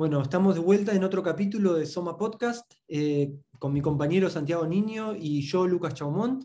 [0.00, 4.66] Bueno, estamos de vuelta en otro capítulo de Soma Podcast eh, con mi compañero Santiago
[4.66, 6.42] Niño y yo, Lucas Chaumont.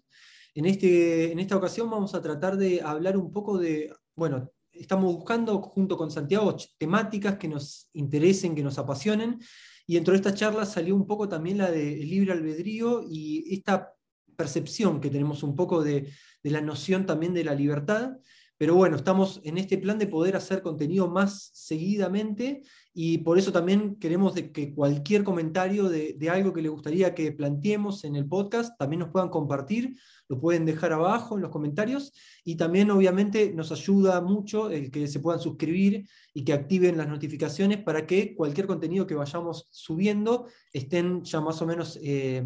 [0.53, 5.15] En, este, en esta ocasión vamos a tratar de hablar un poco de, bueno, estamos
[5.15, 9.39] buscando junto con Santiago temáticas que nos interesen, que nos apasionen,
[9.87, 13.93] y dentro de esta charla salió un poco también la del libre albedrío y esta
[14.35, 16.11] percepción que tenemos un poco de,
[16.43, 18.17] de la noción también de la libertad.
[18.57, 23.51] Pero bueno, estamos en este plan de poder hacer contenido más seguidamente y por eso
[23.51, 28.77] también queremos que cualquier comentario de, algo que les gustaría que planteemos en el podcast
[28.79, 29.97] también nos puedan compartir,
[30.29, 32.13] lo pueden dejar abajo en los comentarios
[32.45, 37.09] y también obviamente nos ayuda mucho el que se puedan suscribir y que activen las
[37.09, 42.45] notificaciones para que cualquier contenido que vayamos subiendo estén ya más o menos eh,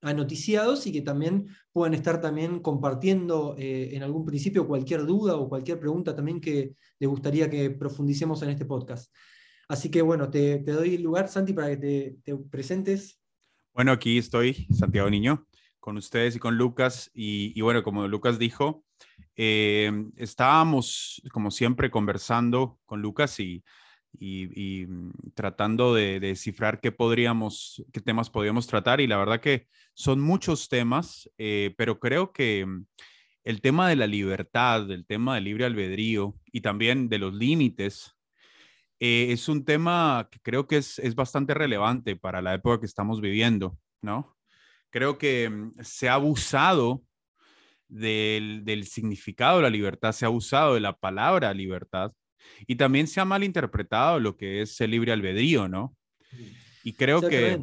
[0.00, 5.48] anoticiados y que también puedan estar también compartiendo eh, en algún principio cualquier duda o
[5.48, 9.12] cualquier pregunta también que les gustaría que profundicemos en este podcast.
[9.68, 13.20] Así que bueno, te, doy el lugar, Santi, para que te, presentes.
[13.74, 15.46] Bueno, aquí estoy, Santiago Niño,
[15.78, 17.10] con ustedes y con Lucas.
[17.12, 18.84] Y, bueno, como Lucas dijo,
[19.36, 23.62] eh, estábamos, como siempre, conversando con Lucas y,
[24.20, 24.86] y,
[25.34, 29.00] tratando de, descifrar qué podríamos, qué temas podríamos tratar.
[29.00, 32.66] Y la verdad que son muchos temas, eh, pero creo que
[33.44, 38.14] el tema de la libertad, el tema del libre albedrío y también de los límites
[39.00, 43.20] eh, es un tema que creo que es, bastante relevante para la época que estamos
[43.20, 44.36] viviendo, ¿no?
[44.90, 47.04] Creo que mm, se ha abusado
[47.88, 52.12] del, significado de la libertad, se ha abusado de la palabra libertad
[52.66, 55.96] y también se ha malinterpretado lo que es el libre albedrío, ¿no?
[56.84, 57.62] Y creo que...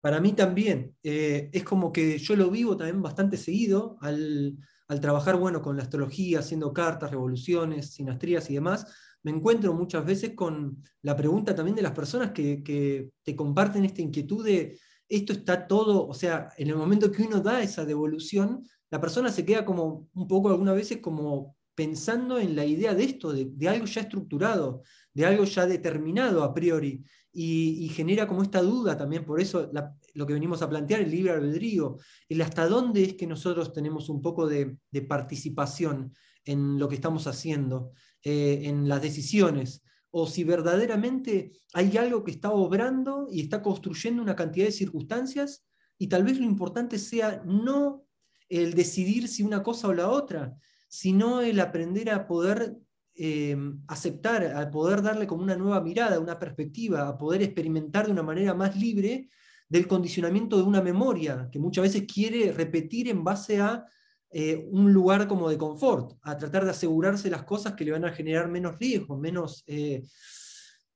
[0.00, 4.56] Para mí también, eh, es como que yo lo vivo también bastante seguido al,
[4.88, 8.86] al trabajar, bueno, con la astrología, haciendo cartas, revoluciones, sinastrías y demás,
[9.22, 14.02] me encuentro muchas veces con la pregunta también de las personas que, te comparten esta
[14.02, 18.66] inquietud de esto está todo, o sea, en el momento que uno da esa devolución,
[18.90, 23.04] la persona se queda como un poco algunas veces como pensando en la idea de
[23.04, 24.82] esto, de, algo ya estructurado,
[25.14, 27.02] de algo ya determinado a priori,
[27.34, 29.70] y, genera como esta duda también, por eso
[30.14, 31.96] lo que venimos a plantear, el libre albedrío,
[32.28, 36.12] el hasta dónde es que nosotros tenemos un poco de participación
[36.44, 37.92] en lo que estamos haciendo.
[38.24, 44.22] Eh, en las decisiones, o si verdaderamente hay algo que está obrando y está construyendo
[44.22, 45.66] una cantidad de circunstancias,
[45.98, 48.04] y tal vez lo importante sea no
[48.48, 50.56] el decidir si una cosa o la otra,
[50.92, 52.76] sino el aprender a poder
[53.14, 53.56] eh,
[53.88, 58.22] aceptar, a poder darle como una nueva mirada, una perspectiva, a poder experimentar de una
[58.22, 59.30] manera más libre
[59.70, 63.86] del condicionamiento de una memoria, que muchas veces quiere repetir en base a
[64.32, 68.04] eh, un lugar como de confort, a tratar de asegurarse las cosas que le van
[68.04, 70.02] a generar menos riesgo, menos, eh,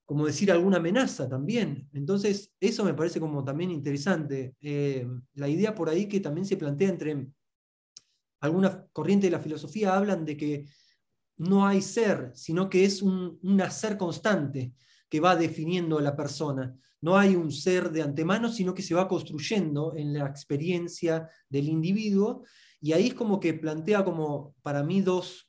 [0.05, 1.89] como decir, alguna amenaza también.
[1.95, 4.57] Entonces, eso me parece como también interesante.
[5.33, 7.29] La idea por ahí que también se plantea entre
[8.41, 10.67] algunas corrientes de la filosofía hablan de que
[11.39, 14.73] no hay ser, sino que es un, un hacer constante
[15.09, 16.75] que va definiendo a la persona.
[17.01, 21.69] No hay un ser de antemano, sino que se va construyendo en la experiencia del
[21.69, 22.43] individuo
[22.81, 25.49] y ahí es como que plantea como para mí dos,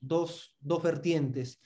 [0.83, 1.61] vertientes.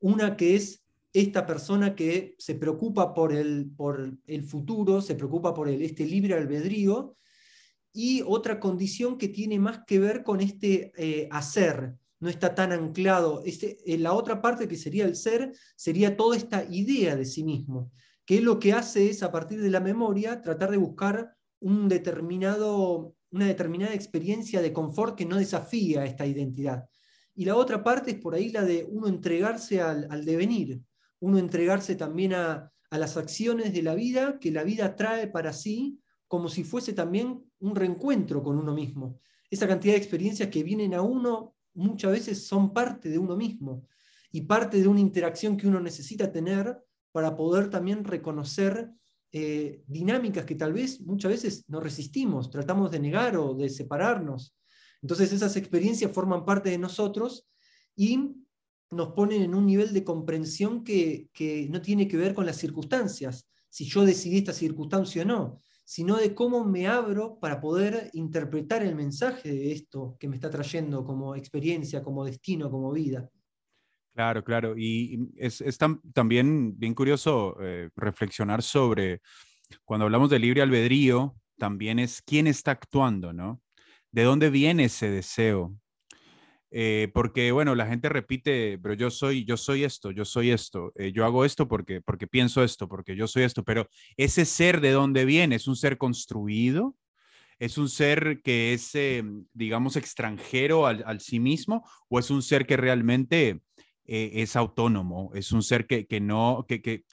[0.00, 5.54] Una que es esta persona que se preocupa por el, por el futuro, se preocupa
[5.54, 7.16] por el, este libre albedrío,
[7.94, 12.72] y otra condición que tiene más que ver con este eh, hacer, no está tan
[12.72, 13.42] anclado.
[13.46, 17.42] Este, eh, la otra parte que sería el ser, sería toda esta idea de sí
[17.44, 17.90] mismo,
[18.26, 23.14] que lo que hace es, a partir de la memoria, tratar de buscar un determinado
[23.34, 26.84] una determinada experiencia de confort que no desafía esta identidad.
[27.34, 30.80] Y la otra parte es por ahí la de uno entregarse al, devenir,
[31.18, 35.98] uno entregarse también a, las acciones de la vida que la vida trae para sí,
[36.34, 39.20] como si fuese también un reencuentro con uno mismo.
[39.48, 43.86] Esa cantidad de experiencias que vienen a uno muchas veces son parte de uno mismo
[44.32, 46.76] y parte de una interacción que uno necesita tener
[47.12, 48.90] para poder también reconocer
[49.30, 54.56] eh, dinámicas que tal vez muchas veces no resistimos, tratamos de negar o de separarnos.
[55.00, 57.46] Entonces esas experiencias forman parte de nosotros
[57.94, 58.34] y
[58.90, 61.28] nos ponen en un nivel de comprensión que,
[61.70, 66.16] no tiene que ver con las circunstancias, si yo decidí esta circunstancia o no, sino
[66.16, 71.04] de cómo me abro para poder interpretar el mensaje de esto que me está trayendo
[71.04, 73.28] como experiencia, como destino, como vida.
[74.14, 74.74] Claro, claro.
[74.76, 75.62] Y es,
[76.12, 79.20] también bien curioso eh, reflexionar sobre,
[79.84, 83.60] cuando hablamos de libre albedrío, también es quién está actuando, ¿no?
[84.10, 85.76] ¿De dónde viene ese deseo?
[86.76, 90.92] Eh, porque, bueno, la gente repite, pero yo soy, yo soy esto, yo soy esto,
[90.96, 94.80] eh, yo hago esto porque, porque pienso esto, porque yo soy esto, pero ese ser
[94.80, 96.96] de dónde viene, es un ser construido,
[97.60, 98.90] es un ser que es,
[99.52, 103.60] digamos, extranjero al, sí mismo, o es un ser que realmente
[104.04, 107.04] es autónomo, es un ser que, no, que, que,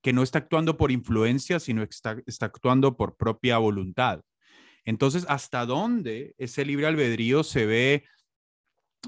[0.00, 4.22] que, no está actuando por influencia, sino está, está actuando por propia voluntad.
[4.86, 8.04] Entonces, ¿hasta dónde ese libre albedrío se ve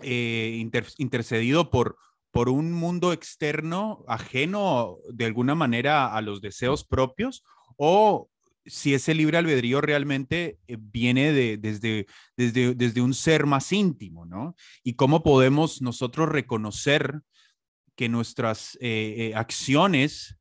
[0.03, 0.69] eh,
[0.99, 1.97] intercedido por,
[2.31, 7.45] por un mundo externo ajeno de alguna manera a los deseos propios?
[7.77, 8.29] ¿O
[8.67, 12.07] si ese libre albedrío realmente eh, viene de, desde,
[12.37, 14.57] desde, desde un ser más íntimo, ¿no?
[14.83, 17.21] Y cómo podemos nosotros reconocer
[17.95, 20.37] que nuestras eh, acciones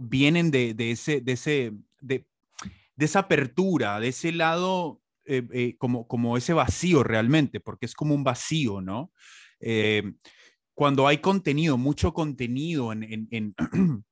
[0.00, 2.26] vienen de, de, ese, de, ese, de,
[2.96, 5.00] de esa apertura, de ese lado,
[5.32, 9.12] eh, eh, como, como ese vacío realmente, porque es como un vacío, ¿no?
[9.60, 10.02] Eh,
[10.74, 13.54] cuando hay contenido, mucho contenido en, en,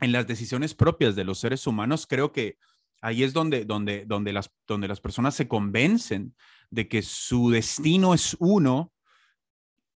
[0.00, 2.58] en, las decisiones propias de los seres humanos, creo que
[3.02, 6.34] ahí es donde, donde, donde, las, donde las personas se convencen
[6.70, 8.92] de que su destino es uno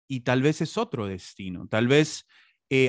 [0.09, 1.69] y tal vez es otro destino.
[1.69, 2.27] Tal vez,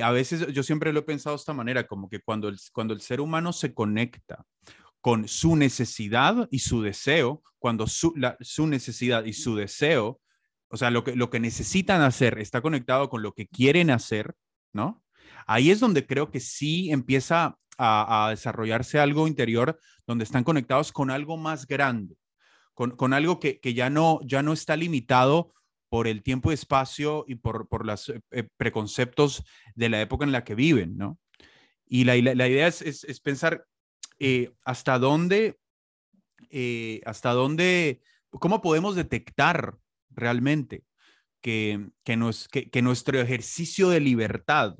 [0.02, 2.94] a veces yo siempre lo he pensado de esta manera, como que cuando el, cuando
[2.94, 4.44] el ser humano se conecta
[5.06, 10.20] con su necesidad y su deseo, cuando su, su necesidad y su deseo,
[10.66, 14.34] o sea, lo que, lo que necesitan hacer está conectado con lo que quieren hacer,
[14.72, 15.04] ¿no?
[15.46, 21.12] Ahí es donde creo que sí empieza a, desarrollarse algo interior, donde están conectados con
[21.12, 22.16] algo más grande,
[22.74, 25.54] con, con algo que, que, ya, no, ya no está limitado
[25.88, 29.44] por el tiempo y espacio y por, por los eh, eh, preconceptos
[29.76, 31.16] de la época en la que viven, ¿no?
[31.86, 33.64] Y la, la, idea es, es, es, pensar
[34.18, 35.58] eh, hasta dónde,
[36.50, 39.76] eh, hasta dónde, cómo podemos detectar
[40.10, 40.84] realmente
[41.40, 41.90] que,
[42.82, 44.76] nuestro ejercicio de libertad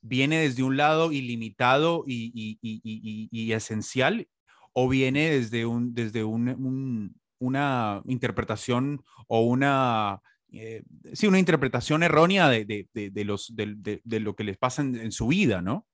[0.00, 4.28] viene desde un lado ilimitado y, esencial
[4.72, 10.20] o viene desde, un, desde un, una interpretación o una,
[10.52, 10.82] eh,
[11.12, 15.12] sí, una interpretación errónea de, de, de los, de, lo que les pasa en, en,
[15.12, 15.86] su vida, ¿no?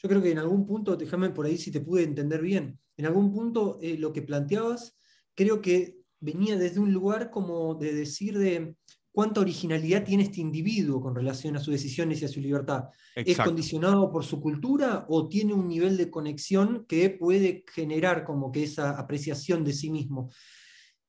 [0.00, 3.06] Yo creo que en algún punto, déjame por ahí si te pude entender bien, en
[3.06, 4.96] algún punto eh, lo que planteabas,
[5.34, 8.76] creo que venía desde un lugar como de decir de
[9.10, 12.84] cuánta originalidad tiene este individuo con relación a sus decisiones y a su libertad.
[13.16, 18.52] ¿Es condicionado por su cultura o tiene un nivel de conexión que puede generar como
[18.52, 20.30] que esa apreciación de sí mismo?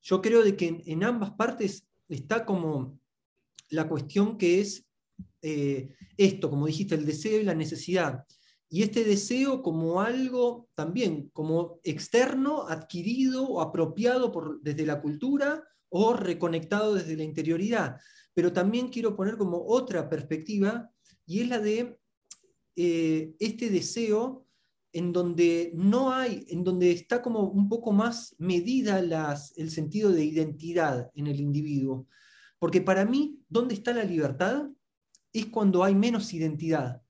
[0.02, 3.00] Yo creo de que en, ambas partes está como
[3.70, 4.88] la cuestión que es
[5.44, 8.26] eh, esto, como dijiste, el deseo y la necesidad
[8.70, 15.64] y este deseo como algo también, como externo, adquirido o apropiado por, desde la cultura
[15.90, 17.98] o reconectado desde la interioridad.
[18.36, 20.92] Pero también quiero poner como otra perspectiva
[21.26, 21.98] y es la de
[22.76, 24.46] eh, este deseo
[24.94, 30.12] en donde no hay, en donde está como un poco más medida las, el sentido
[30.12, 32.08] de identidad en el individuo.
[32.60, 34.68] Porque para mí, ¿dónde está la libertad?
[35.34, 37.02] Es cuando hay menos identidad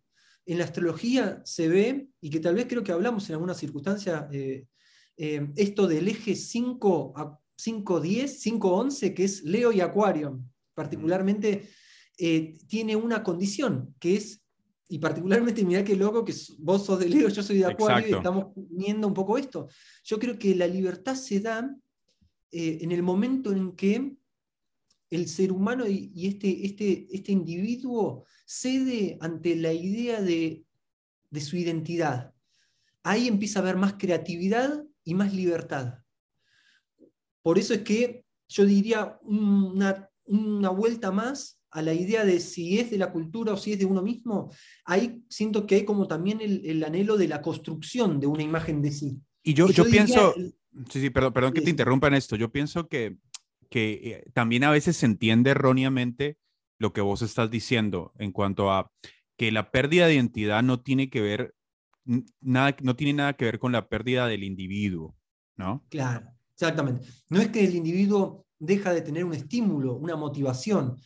[0.49, 4.27] en la astrología se ve, y que tal vez creo que hablamos en alguna circunstancia,
[4.31, 4.65] eh,
[5.15, 10.41] eh, esto del eje 5 a 510, 511, que es Leo y Acuario,
[10.73, 11.69] particularmente
[12.17, 14.41] eh, tiene una condición, que es,
[14.87, 18.13] y particularmente mirá qué loco que vos sos de Leo, yo soy de Acuario, y
[18.13, 19.67] estamos viendo un poco esto.
[20.03, 21.75] Yo creo que la libertad se da
[22.51, 24.15] en el momento en que
[25.09, 30.65] el ser humano y, este, este, este individuo cede ante la idea de,
[31.39, 32.33] su identidad.
[33.03, 35.99] Ahí empieza a haber más creatividad y más libertad.
[37.41, 40.09] Por eso es que yo diría una,
[40.71, 43.85] vuelta más a la idea de si es de la cultura o si es de
[43.85, 44.51] uno mismo,
[44.85, 48.91] ahí siento que hay como también el, anhelo de la construcción de una imagen de
[48.91, 49.19] sí.
[49.43, 50.33] Y yo, yo, pienso,
[50.89, 53.17] sí, sí, perdón, perdón que te interrumpa en esto, yo pienso que
[53.69, 56.37] que eh, también a veces se entiende erróneamente
[56.77, 58.91] lo que vos estás diciendo en cuanto a
[59.37, 61.55] que la pérdida de identidad no tiene que ver
[62.41, 65.15] nada, no tiene nada que ver con la pérdida del individuo,
[65.55, 65.85] ¿no?
[65.89, 67.07] Claro, exactamente.
[67.29, 70.97] No es que el individuo deja de tener un estímulo, una motivación,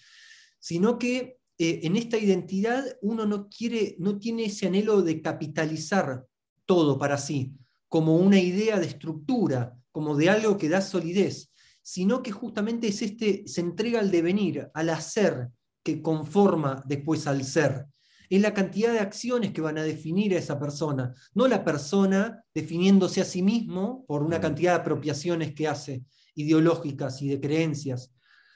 [0.59, 6.25] sino que eh, en esta identidad uno no quiere, no tiene ese anhelo de capitalizar
[6.65, 7.53] todo para sí,
[7.87, 11.52] como una idea de estructura, como de algo que da solidez,
[11.83, 15.49] sino que justamente es este, se entrega al devenir, al hacer,
[15.83, 17.85] que conforma después al ser.
[18.29, 22.43] Es la cantidad de acciones que van a definir a esa persona, no la persona
[22.55, 28.13] definiéndose a sí mismo por una cantidad de apropiaciones que hace, ideológicas y de creencias,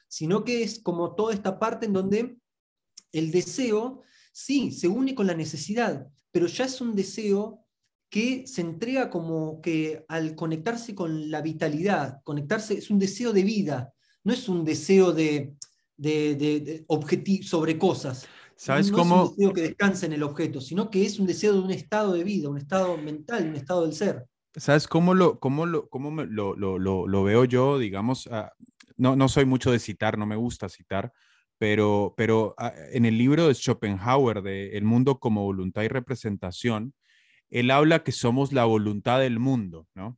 [0.08, 2.38] sino que es como toda esta parte en donde
[3.12, 7.67] el deseo, sí, se une con la necesidad, pero ya es un deseo
[8.10, 13.44] que se entrega como que al conectarse con la vitalidad, conectarse, es un deseo de
[13.44, 15.54] vida, no es un deseo de,
[15.98, 16.86] de,
[17.44, 18.26] sobre cosas.
[18.56, 19.16] ¿Sabes no cómo?
[19.16, 21.72] es un deseo que descansa en el objeto, sino que es un deseo de un
[21.72, 24.26] estado de vida, un estado mental, un estado del ser.
[24.56, 27.78] ¿Sabes cómo lo, cómo lo, cómo lo, lo, lo, veo yo?
[27.78, 28.52] Digamos, ah,
[28.96, 31.14] no, no soy mucho de citar, no me gusta citar,
[31.60, 36.94] pero, pero ah, en el libro de Schopenhauer, de El mundo como voluntad y representación,
[37.50, 40.18] él habla que somos la voluntad del mundo, ¿no?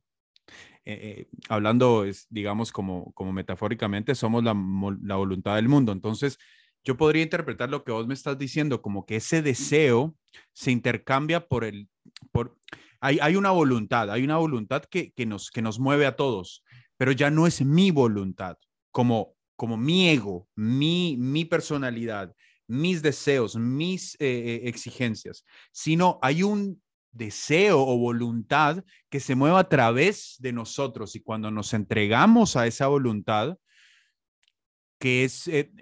[0.84, 4.54] Eh, eh, hablando, es, digamos, como, como metafóricamente, somos la,
[5.02, 5.92] la, voluntad del mundo.
[5.92, 6.38] Entonces,
[6.82, 10.16] yo podría interpretar lo que vos me estás diciendo como que ese deseo
[10.52, 11.88] se intercambia por el,
[12.32, 12.56] por,
[13.00, 16.64] hay, hay una voluntad, hay una voluntad que, que, nos, que nos mueve a todos,
[16.96, 18.56] pero ya no es mi voluntad,
[18.90, 22.34] como, como mi ego, mi, mi personalidad,
[22.66, 26.80] mis deseos, mis eh, exigencias, sino hay un
[27.12, 32.66] deseo o voluntad que se mueva a través de nosotros y cuando nos entregamos a
[32.66, 33.56] esa voluntad,
[34.98, 35.72] que es, eh,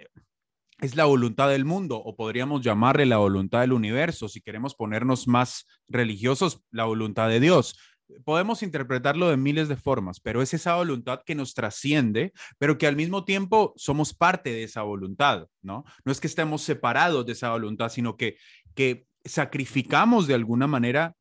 [0.79, 5.27] es la voluntad del mundo o podríamos llamarle la voluntad del universo, si queremos ponernos
[5.27, 7.77] más religiosos, la voluntad de Dios.
[8.25, 12.87] Podemos interpretarlo de miles de formas, pero es esa voluntad que nos trasciende, pero que
[12.87, 15.83] al mismo tiempo somos parte de esa voluntad, ¿no?
[16.05, 18.37] No es que estemos separados de esa voluntad, sino que,
[18.73, 21.15] que sacrificamos de alguna manera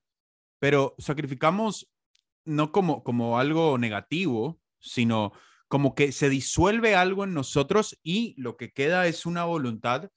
[0.58, 1.90] pero sacrificamos
[2.44, 5.32] no como, como algo negativo, sino
[5.68, 10.10] como que se disuelve algo en nosotros y lo que queda es una voluntad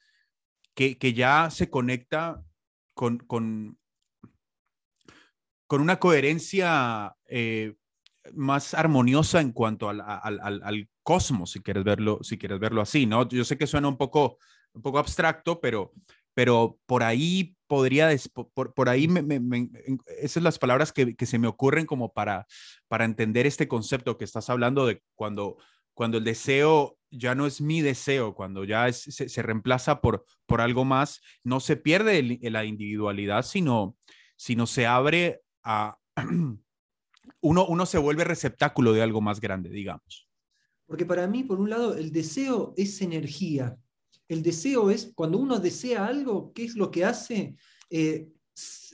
[0.73, 2.43] que, ya se conecta
[2.93, 3.77] con, con,
[5.69, 7.75] una coherencia eh,
[8.33, 13.27] más armoniosa en cuanto al, al, cosmos, si quieres verlo, si quieres verlo así, ¿no?
[13.27, 14.37] Yo sé que suena un poco,
[14.73, 15.93] un poco abstracto, pero,
[16.33, 18.09] pero por ahí podría,
[18.53, 19.07] por, por ahí,
[20.17, 22.45] esas son las palabras que, que, se me ocurren como para,
[22.89, 25.55] para entender este concepto que estás hablando de cuando,
[25.93, 30.59] cuando el deseo ya no es mi deseo, cuando ya se, se, reemplaza por, por
[30.59, 33.95] algo más, no se pierde la individualidad, sino,
[34.35, 35.97] sino se abre a...
[37.39, 40.27] Uno, uno se vuelve receptáculo de algo más grande, digamos.
[40.85, 43.77] Porque para mí, por un lado, el deseo es energía,
[44.33, 47.55] el deseo es, cuando uno desea algo, ¿qué es lo que hace?
[47.89, 48.29] Eh,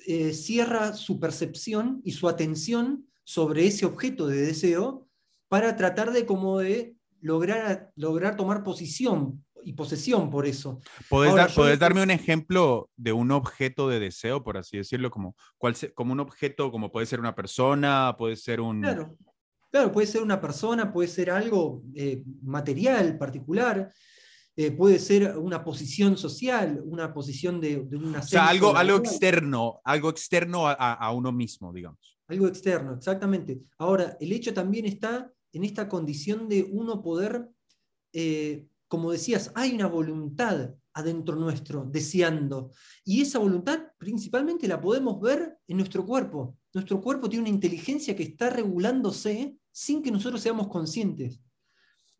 [0.08, 5.08] eh, cierra su percepción y su atención sobre ese objeto de deseo
[5.50, 10.80] para tratar de como de lograr, lograr tomar posición y posesión por eso.
[11.10, 15.12] ¿Puedes, darme un ejemplo de un objeto de deseo, por así decirlo?
[15.12, 18.82] Como, cuál como un objeto, como puede ser una persona, puede ser un...
[18.82, 19.18] Claro,
[19.70, 23.92] claro puede ser una persona, puede ser algo eh, material, particular.
[24.60, 28.20] Eh, puede ser una posición social, una posición de, de una...
[28.20, 32.18] O sea, algo, algo externo, algo externo a, a, uno mismo, digamos.
[32.28, 33.62] Algo externo, exactamente.
[33.78, 37.48] Ahora, el hecho también está en esta condición de uno poder,
[38.14, 42.72] eh, como decías, hay una voluntad adentro nuestro, deseando.
[43.06, 46.58] Y esa voluntad principalmente la podemos ver en nuestro cuerpo.
[46.74, 51.40] Nuestro cuerpo tiene una inteligencia que está regulándose sin que nosotros seamos conscientes.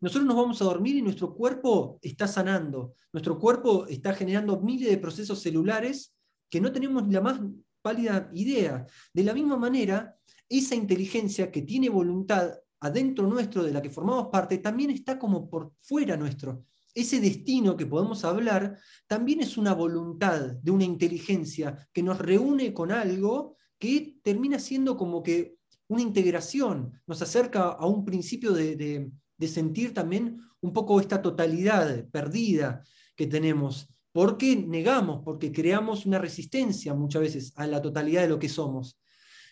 [0.00, 2.94] Nosotros nos vamos a dormir y nuestro cuerpo está sanando.
[3.12, 6.14] Nuestro cuerpo está generando miles de procesos celulares
[6.48, 7.40] que no tenemos la más
[7.82, 8.86] pálida idea.
[9.12, 10.16] De la misma manera,
[10.48, 15.48] esa inteligencia que tiene voluntad adentro nuestro, de la que formamos parte, también está como
[15.50, 16.64] por fuera nuestro.
[16.94, 22.72] Ese destino que podemos hablar también es una voluntad de una inteligencia que nos reúne
[22.72, 28.76] con algo que termina siendo como que una integración, nos acerca a un principio de,
[28.76, 29.10] de
[29.46, 32.82] sentir también un poco esta totalidad perdida
[33.14, 38.38] que tenemos, porque negamos, porque creamos una resistencia muchas veces a la totalidad de lo
[38.38, 38.98] que somos.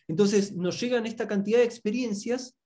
[0.08, 2.56] Entonces nos llegan esta cantidad de experiencias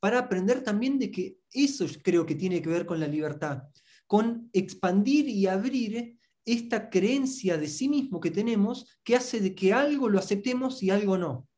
[0.00, 3.62] para aprender también de que eso creo que tiene que ver con la libertad,
[4.06, 9.72] con expandir y abrir esta creencia de sí mismo que tenemos que hace de que
[9.72, 11.48] algo lo aceptemos y algo no.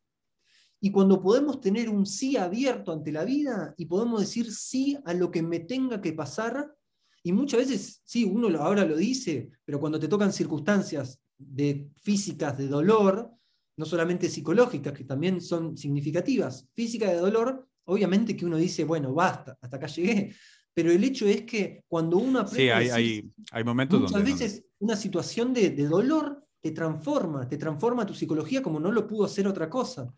[0.84, 5.14] Y cuando podemos tener un sí abierto ante la vida y podemos decir sí a
[5.14, 6.74] lo que me tenga que pasar,
[7.22, 12.58] y muchas veces, sí, uno ahora lo dice, pero cuando te tocan circunstancias de físicas
[12.58, 13.30] de dolor,
[13.78, 19.14] no solamente psicológicas, que también son significativas, física de dolor, obviamente que uno dice, bueno,
[19.14, 20.34] basta, hasta acá llegué.
[20.74, 22.62] Pero el hecho es que cuando uno aprende.
[22.62, 28.04] Sí, hay, hay, momentos muchas veces una situación de, de dolor te transforma, te transforma
[28.04, 30.12] tu psicología como no lo pudo hacer otra cosa.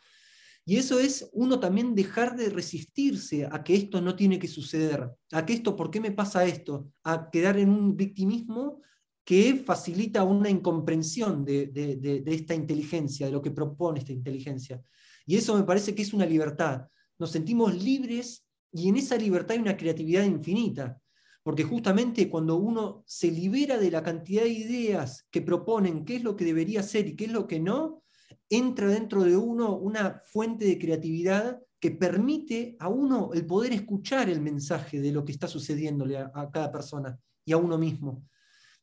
[0.69, 5.13] Y eso es uno también dejar de resistirse a que esto no tiene que suceder,
[5.31, 6.91] a que esto, ¿por qué me pasa esto?
[7.05, 8.83] A quedar en un victimismo
[9.25, 14.83] que facilita una incomprensión de, esta inteligencia, de lo que propone esta inteligencia.
[15.25, 16.89] Y eso me parece que es una libertad.
[17.17, 21.01] Nos sentimos libres y en esa libertad hay una creatividad infinita.
[21.45, 26.25] Porque justamente cuando uno se libera de la cantidad de ideas que proponen qué es
[26.25, 28.03] lo que debería ser y qué es lo que no,
[28.49, 34.29] entra dentro de uno una fuente de creatividad que permite a uno el poder escuchar
[34.29, 38.25] el mensaje de lo que está sucediéndole a, cada persona y a uno mismo.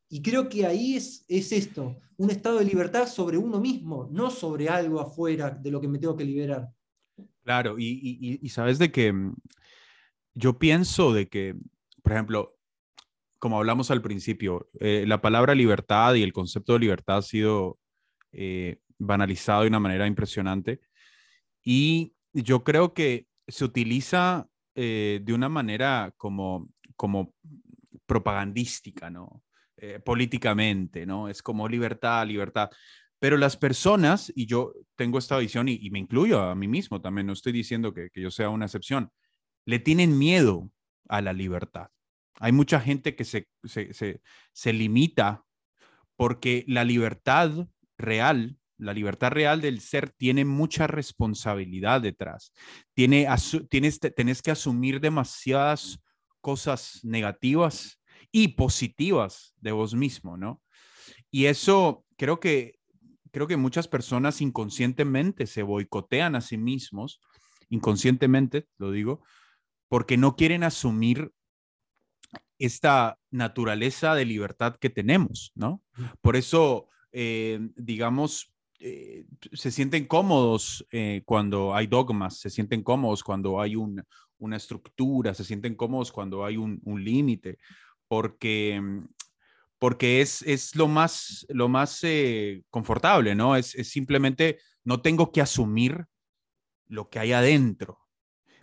[0.09, 4.29] Y creo que ahí es, es, esto, un estado de libertad sobre uno mismo, no
[4.29, 6.69] sobre algo afuera de lo que me tengo que liberar.
[7.43, 9.35] Claro, y, sabes de que mm,
[10.35, 11.55] yo pienso de que,
[12.01, 12.57] por ejemplo,
[13.39, 17.79] como hablamos al principio, eh, la palabra libertad y el concepto de libertad ha sido
[18.31, 20.81] eh, banalizado de una manera impresionante.
[21.63, 27.33] Y yo creo que se utiliza eh, de una manera como, como
[28.05, 29.43] propagandística, ¿no?
[29.77, 31.27] Eh, políticamente, ¿no?
[31.27, 32.69] Es como libertad, libertad.
[33.19, 37.27] Pero las personas, y yo tengo esta visión y, me incluyo a mí mismo también,
[37.27, 39.11] no estoy diciendo que, que yo sea una excepción,
[39.65, 40.69] le tienen miedo
[41.07, 41.87] a la libertad.
[42.39, 44.21] Hay mucha gente que se, se, se,
[44.51, 45.43] se limita
[46.15, 52.53] porque la libertad real la libertad real del ser tiene mucha responsabilidad detrás.
[52.93, 53.27] Tiene,
[53.69, 55.99] tienes, que asumir demasiadas
[56.41, 60.61] cosas negativas y positivas de vos mismo, ¿no?
[61.31, 62.79] Y eso creo que,
[63.31, 67.21] creo que muchas personas inconscientemente se boicotean a sí mismos,
[67.69, 69.23] inconscientemente, lo digo,
[69.87, 71.31] porque no quieren asumir
[72.59, 75.83] esta naturaleza de libertad que tenemos, ¿no?
[76.21, 78.52] Por eso, eh, digamos,
[78.85, 79.23] eh,
[79.53, 85.45] se sienten cómodos eh, cuando hay dogmas, se sienten cómodos cuando hay una estructura, se
[85.45, 87.59] sienten cómodos cuando hay un, límite,
[88.09, 89.05] porque, mm,
[89.79, 93.55] porque es, es, lo más, lo más eh, confortable, ¿no?
[93.55, 96.03] Es, simplemente no tengo que asumir
[96.87, 97.99] lo que hay adentro,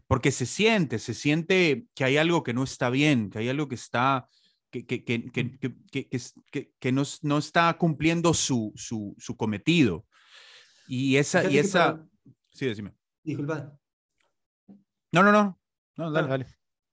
[0.07, 3.69] porque se siente, se siente que hay algo que no está bien, que hay algo
[3.69, 4.29] que está,
[4.71, 10.05] que, que, que, que no, no, está cumpliendo su, su, su cometido.
[10.93, 12.05] Y esa, y esa...
[12.51, 12.93] Sí, decime.
[13.23, 13.79] Disculpa.
[15.13, 15.57] No, no, no.
[15.97, 16.47] No, dale, ah, dale.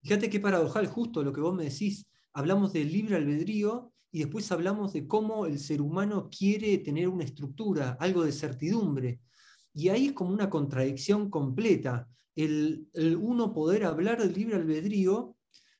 [0.03, 2.05] Fíjate qué paradojal justo lo que vos me decís.
[2.33, 7.23] Hablamos del libre albedrío y después hablamos de cómo el ser humano quiere tener una
[7.23, 9.19] estructura, algo de certidumbre.
[9.73, 12.07] Y ahí es como una contradicción completa.
[12.35, 12.87] El,
[13.19, 15.35] uno poder hablar del libre albedrío,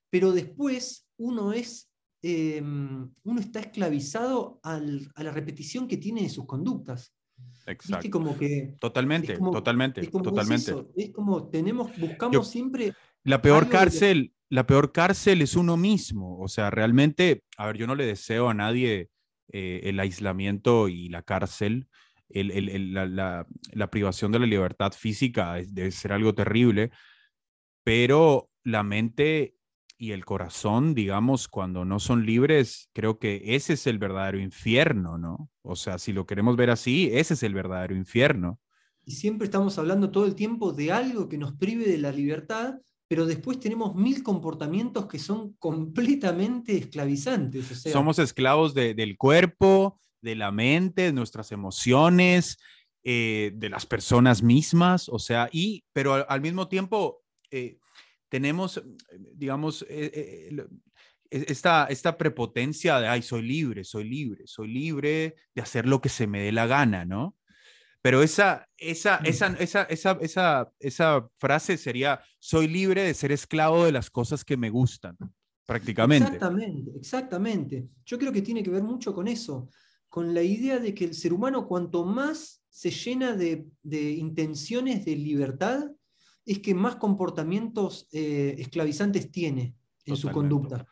[0.09, 1.91] pero después uno es
[2.23, 7.13] em, uno está esclavizado a la repetición que tiene de sus conductas.
[7.67, 8.09] Exacto.
[8.09, 10.73] Como que, totalmente, totalmente, totalmente.
[10.95, 12.93] Es, como tenemos, buscamos siempre.
[13.23, 16.39] La peor cárcel, la peor cárcel es uno mismo.
[16.39, 19.09] O sea, realmente, a ver, yo no le deseo a nadie
[19.51, 21.89] eh, el aislamiento y la cárcel.
[22.29, 26.91] El, el, la, la, la, privación de la libertad física debe ser algo terrible,
[27.83, 29.56] pero la mente
[29.97, 35.17] y el corazón, digamos, cuando no son libres, creo que ese es el verdadero infierno,
[35.17, 35.49] ¿no?
[35.63, 38.59] O sea, si lo queremos ver así, ese es el verdadero infierno.
[39.03, 42.75] Y siempre estamos hablando todo el tiempo de algo que nos prive de la libertad,
[43.07, 47.65] pero después tenemos mil comportamientos que son completamente esclavizantes.
[47.91, 52.57] Somos esclavos del cuerpo, de la mente, de nuestras emociones,
[53.03, 57.77] eh, de las personas mismas, o sea, y, pero al, mismo tiempo, eh,
[58.29, 58.83] tenemos,
[59.33, 60.67] digamos, eh, eh,
[61.29, 66.01] e, esta, esta prepotencia de, ay, soy libre, soy libre, soy libre de hacer lo
[66.01, 67.35] que se me dé la gana, ¿no?
[68.01, 73.85] Pero esa, esa, esa, esa, esa, esa, esa frase sería, soy libre de ser esclavo
[73.85, 75.17] de las cosas que me gustan,
[75.65, 76.25] prácticamente.
[76.25, 77.87] Exactamente, exactamente.
[78.05, 79.69] Yo creo que tiene que ver mucho con eso,
[80.07, 85.03] con la idea de que el ser humano cuanto más se llena de, de intenciones
[85.03, 85.89] de libertad,
[86.47, 90.87] es que más comportamientos eh, esclavizantes tiene en su conducta.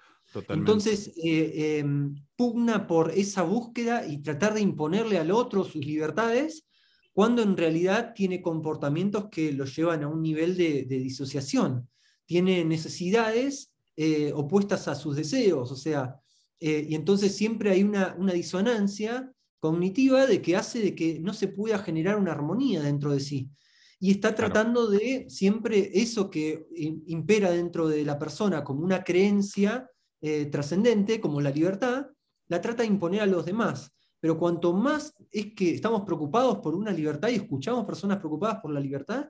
[0.50, 6.68] Entonces, eh, em, pugna por esa búsqueda y tratar de imponerle al otro sus libertades,
[7.14, 11.88] cuando en realidad tiene comportamientos que lo llevan a un nivel de, disociación.
[12.26, 16.20] Tiene necesidades eh, opuestas a sus deseos, o sea,
[16.60, 21.48] y entonces siempre hay una, una disonancia cognitiva de que hace de que no se
[21.48, 23.52] pueda generar una armonía dentro de sí
[24.00, 26.68] y está tratando de siempre eso que
[27.08, 29.90] impera dentro de la persona como una creencia
[30.22, 32.08] eh, trascendente, como la libertad,
[32.48, 33.92] la trata de imponer a los demás.
[34.20, 38.72] pero cuanto más es que estamos preocupados por una libertad y escuchamos personas preocupadas por
[38.72, 39.28] la libertad,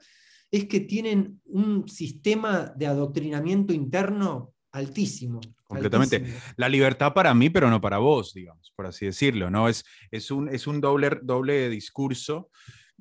[0.50, 5.42] es que tienen un sistema de adoctrinamiento interno altísimo.
[5.64, 6.24] Completamente.
[6.56, 9.68] La libertad para mí, pero no para vos, digamos, por así decirlo, ¿no?
[9.68, 12.50] Es, es, un, es un doble, doble discurso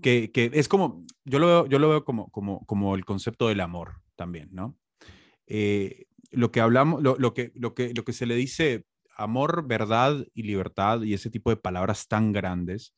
[0.02, 3.61] que, es como, yo lo veo, yo lo veo como, como, como el concepto del
[3.61, 4.76] amor también, ¿no?
[5.46, 9.66] Eh, lo que hablamos, lo, lo, que, lo, que, lo que se le dice amor,
[9.66, 12.94] verdad y libertad y ese tipo de palabras tan grandes,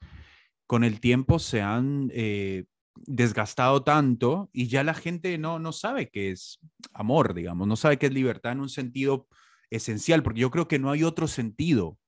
[0.67, 6.11] con el tiempo se han eh, desgastado tanto y ya la gente no, no sabe
[6.11, 6.59] qué es
[6.93, 9.29] amor, digamos, no sabe qué es libertad en un sentido
[9.71, 11.99] esencial, porque yo creo que no hay otro sentido.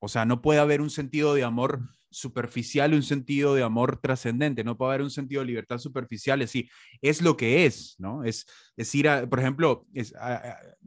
[0.00, 4.64] O sea, no puede haber un sentido de amor superficial un sentido de amor trascendente,
[4.64, 6.70] no puede haber un sentido de libertad superficial, es decir,
[7.02, 8.24] es lo que es, ¿no?
[8.24, 10.14] Es decir, por ejemplo, es,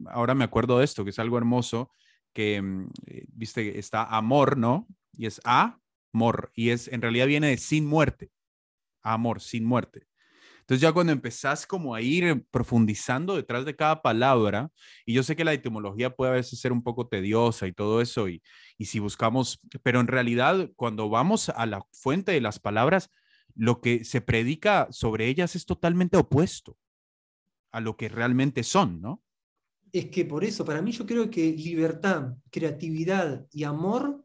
[0.06, 1.90] ahora me acuerdo de esto, que es algo hermoso,
[2.32, 4.86] que, mm, eh, viste, está amor, ¿no?
[5.16, 8.30] Y es amor, y es, en realidad viene de sin muerte,
[9.02, 10.06] amor, sin muerte.
[10.62, 14.70] Entonces ya cuando empezás como a ir profundizando detrás de cada palabra,
[15.04, 18.00] y yo sé que la etimología puede a veces ser un poco tediosa y todo
[18.00, 18.42] eso, y,
[18.78, 23.10] y si buscamos, pero en realidad cuando vamos a la fuente de las palabras,
[23.54, 26.78] lo que se predica sobre ellas es totalmente opuesto
[27.72, 29.22] a lo que realmente son, ¿no?
[29.92, 34.24] Es que por eso, para mí yo creo que libertad, creatividad y amor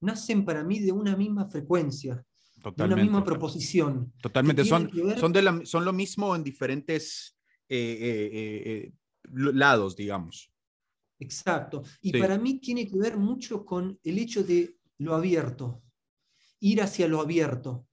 [0.00, 2.24] nacen para mí de una misma frecuencia.
[2.62, 2.94] Totalmente.
[2.94, 4.12] una misma proposición.
[4.20, 7.36] Totalmente, son, son, de son lo mismo en diferentes
[7.68, 8.30] eh, eh,
[8.64, 8.92] eh,
[9.32, 10.52] lados, digamos.
[11.18, 11.82] Exacto.
[12.00, 15.82] Y para mí tiene que ver mucho con el hecho de lo abierto,
[16.58, 17.86] ir hacia lo abierto,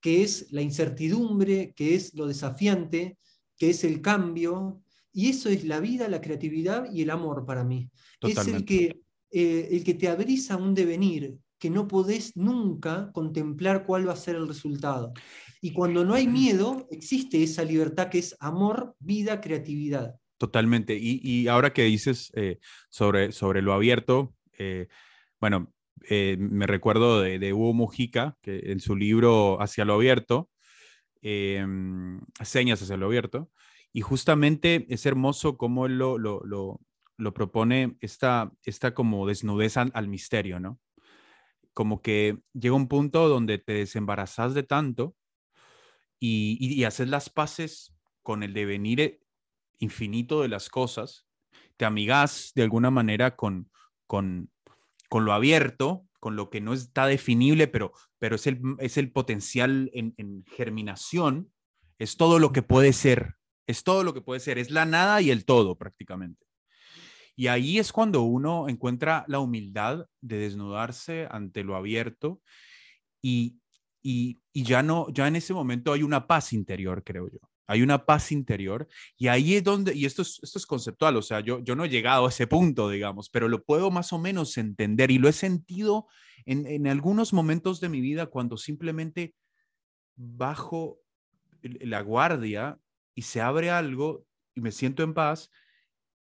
[0.00, 3.18] que es la incertidumbre, que es lo desafiante,
[3.56, 4.82] que es el cambio.
[5.12, 7.90] Y eso es la vida, la creatividad y el amor para mí.
[8.20, 13.84] Es el que, el que te abrís a un devenir, que no podés nunca contemplar
[13.84, 15.12] cuál va a ser el resultado.
[15.60, 20.14] Y cuando no hay miedo, existe esa libertad que es amor, vida, creatividad.
[20.38, 20.96] Totalmente.
[20.96, 24.86] Y, ahora que dices eh, sobre, sobre lo abierto, eh,
[25.40, 25.72] bueno,
[26.08, 30.48] eh, me recuerdo de, Hugo Mujica, que en su libro Hacia lo abierto,
[31.20, 33.50] Señas hacia lo abierto,
[33.92, 40.08] y justamente es hermoso cómo él lo, lo, lo, propone esta, esta como desnudez al
[40.08, 40.78] misterio, ¿no?
[41.78, 45.14] Como que llega un punto donde te desembarazas de tanto
[46.18, 49.20] y, haces las paces con el devenir
[49.78, 51.28] infinito de las cosas,
[51.76, 53.70] te amigas de alguna manera con,
[54.08, 54.50] con,
[55.08, 59.12] con lo abierto, con lo que no está definible, pero, pero es, el, es el
[59.12, 61.52] potencial en, en, germinación,
[62.00, 63.36] es todo lo que puede ser,
[63.68, 66.47] es todo lo que puede ser, es la nada y el todo prácticamente.
[67.38, 72.42] Y ahí es cuando uno encuentra la humildad de desnudarse ante lo abierto
[73.22, 73.60] y,
[74.02, 77.38] y, ya no, ya en ese momento hay una paz interior, creo yo.
[77.68, 81.22] Hay una paz interior y ahí es donde, y esto es, esto es conceptual, o
[81.22, 84.18] sea, yo, yo no he llegado a ese punto, digamos, pero lo puedo más o
[84.18, 86.08] menos entender y lo he sentido
[86.44, 89.36] en, en algunos momentos de mi vida cuando simplemente
[90.16, 90.98] bajo
[91.62, 92.80] la guardia
[93.14, 95.52] y se abre algo y me siento en paz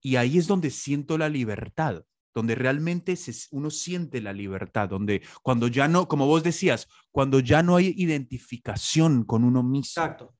[0.02, 3.18] y ahí es donde siento la libertad, donde realmente
[3.52, 7.94] uno siente la libertad, donde cuando ya no, como vos decías, cuando ya no hay
[7.98, 10.04] identificación con uno mismo.
[10.04, 10.36] Exacto.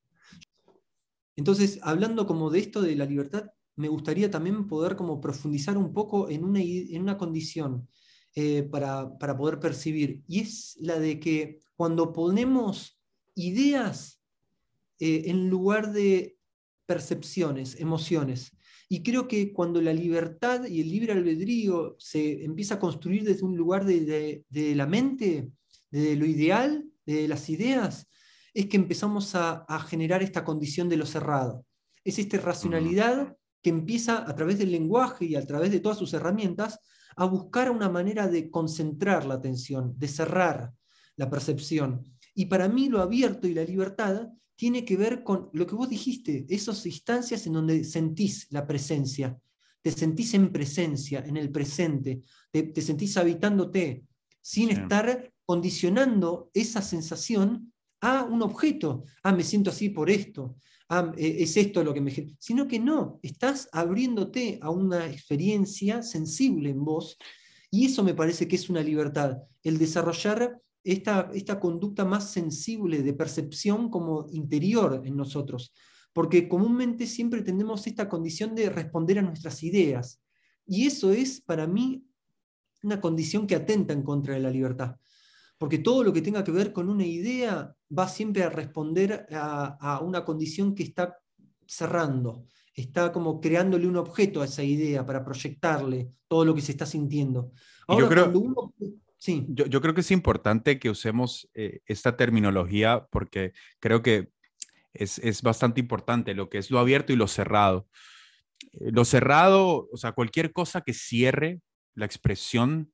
[1.36, 5.94] Entonces, hablando como de esto de la libertad, me gustaría también poder como profundizar un
[5.94, 7.88] poco en una, en una condición
[8.36, 13.00] eh, para, poder percibir, y es la de que cuando ponemos
[13.34, 14.22] ideas
[15.00, 16.38] eh, en lugar de
[16.86, 18.52] percepciones, emociones,
[18.90, 23.44] y creo que cuando la libertad y el libre albedrío se empieza a construir desde
[23.44, 24.46] un lugar de,
[24.76, 25.52] la mente,
[25.92, 28.08] de lo ideal, de las ideas,
[28.54, 31.66] es que empezamos a, generar esta condición de lo cerrado.
[32.04, 36.14] Es esta racionalidad que empieza a través del lenguaje y a través de todas sus
[36.14, 36.80] herramientas
[37.18, 40.72] a buscar una manera de concentrar la atención, de cerrar
[41.18, 42.04] la percepción.
[42.34, 45.88] Y para mí lo abierto y la libertad tiene que ver con lo que vos
[45.88, 49.38] dijiste, esas instancias en donde sentís la presencia,
[49.82, 54.04] te sentís en presencia, en el presente, te, sentís habitándote,
[54.42, 59.04] sin estar condicionando esa sensación a un objeto.
[59.24, 60.56] Ah, me siento así por esto.
[60.90, 62.12] Ah, e, es esto lo que me...
[62.40, 67.18] Sino que no, estás abriéndote a una experiencia sensible en vos
[67.70, 73.14] y eso me parece que es una libertad, el desarrollar esta, conducta más sensible de
[73.14, 75.74] percepción como interior en nosotros,
[76.14, 80.22] porque comúnmente siempre tenemos esta condición de responder a nuestras ideas,
[80.66, 82.06] y eso es para mí
[82.84, 84.96] una condición que atenta en contra de la libertad,
[85.58, 90.00] porque todo lo que tenga que ver con una idea va siempre a responder a,
[90.04, 91.18] una condición que está
[91.66, 96.72] cerrando, está como creándole un objeto a esa idea para proyectarle todo lo que se
[96.72, 97.52] está sintiendo.
[97.90, 98.32] yo, creo,
[99.18, 99.46] sí.
[99.50, 104.30] yo, creo que es importante que usemos eh, esta terminología porque creo que
[104.94, 107.88] es, es, bastante importante lo que es lo abierto y lo cerrado.
[108.74, 111.62] Eh, lo cerrado, o sea, cualquier cosa que cierre
[111.96, 112.92] la expresión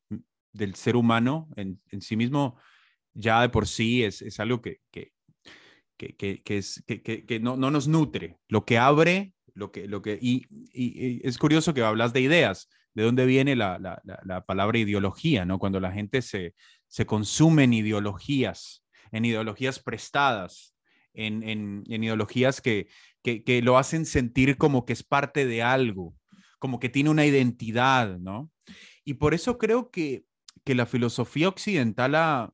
[0.54, 2.58] del ser humano en, sí mismo,
[3.14, 5.12] ya de por sí es, es algo que, que,
[5.98, 6.42] que,
[7.26, 8.38] que, no, no, nos nutre.
[8.48, 12.70] Lo que abre, lo que, lo que, y, y, es curioso que hablas de ideas,
[12.94, 15.60] de dónde viene la, la, la, palabra ideología, ¿no?
[15.60, 16.54] Cuando la gente se,
[16.88, 20.76] se consume en ideologías, en ideologías prestadas,
[21.14, 22.88] en, en, ideologías que,
[23.24, 26.16] que, lo hacen sentir como que es parte de algo,
[26.60, 28.52] como que tiene una identidad, ¿no?
[29.04, 30.26] Y por eso creo que
[30.64, 32.54] que la filosofía occidental ha,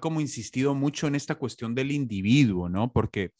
[0.00, 2.92] como insistido mucho en esta cuestión del individuo, ¿no?
[2.92, 3.32] Porque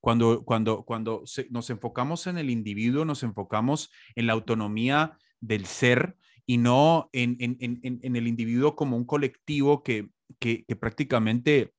[0.00, 6.16] cuando, cuando, cuando nos enfocamos en el individuo, nos enfocamos en la autonomía del ser
[6.46, 10.08] y no en, el individuo como un colectivo que,
[10.80, 11.74] prácticamente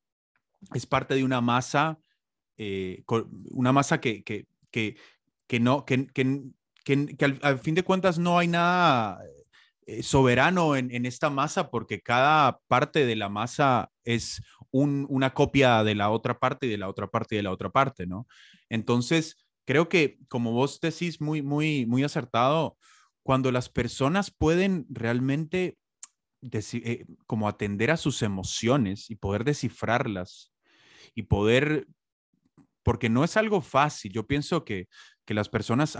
[0.73, 1.97] es parte de una masa,
[2.57, 3.03] eh,
[3.51, 6.07] una masa que, que, no, que,
[7.41, 9.19] al, fin de cuentas no hay nada
[9.87, 14.39] eh, soberano en, esta masa porque cada parte de la masa es
[14.71, 17.71] una copia de la otra parte y de la otra parte y de la otra
[17.71, 18.27] parte, ¿no?
[18.69, 22.77] Entonces, creo que como vos decís muy, muy, muy acertado,
[23.29, 25.77] cuando las personas pueden realmente
[26.41, 30.51] eh, como atender a sus emociones y poder descifrarlas
[31.13, 31.85] y poder,
[32.81, 34.87] porque no es algo fácil, yo pienso que,
[35.25, 35.95] que las personas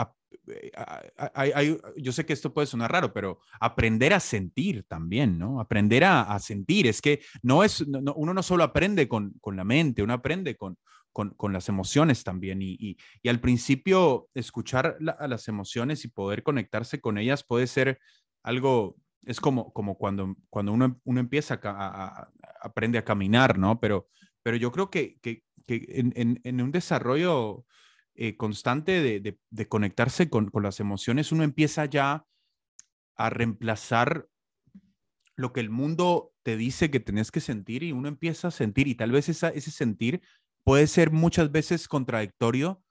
[0.47, 5.59] eh, yo sé que esto puede sonar raro, pero aprender a sentir también, ¿no?
[5.59, 6.87] Aprender a, sentir.
[6.87, 10.79] Es que no es, uno no solo aprende con, la mente, uno aprende con,
[11.11, 12.59] con, las emociones también.
[12.61, 17.99] Y, al principio, escuchar a las emociones y poder conectarse con ellas puede ser
[18.43, 18.95] algo,
[19.25, 22.29] es como, como cuando, cuando uno, uno empieza a,
[22.61, 23.79] aprende a caminar, ¿no?
[23.79, 24.07] Pero,
[24.43, 27.65] pero yo creo que, que, en, en un desarrollo
[28.21, 32.25] eh, constante de, conectarse con, las emociones, uno empieza ya
[33.15, 34.27] a reemplazar
[35.37, 38.89] lo que el mundo te dice que tenés que sentir y uno empieza a sentir
[38.89, 40.21] y tal vez ese sentir
[40.69, 42.83] puede ser muchas veces contradictorio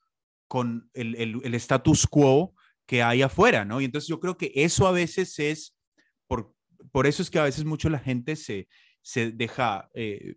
[0.49, 2.53] con el, status quo
[2.87, 3.81] que hay afuera, ¿no?
[3.81, 5.77] Y entonces yo creo que eso a veces es,
[6.27, 6.53] por,
[6.91, 8.67] por eso es que a veces mucho la gente se,
[9.01, 10.35] se deja eh,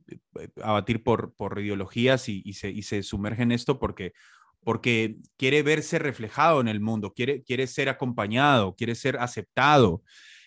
[0.62, 4.14] abatir por, por ideologías y, se, y se sumerge en esto porque
[4.64, 10.04] porque quiere verse reflejado en el mundo, quiere, quiere ser acompañado, quiere ser aceptado.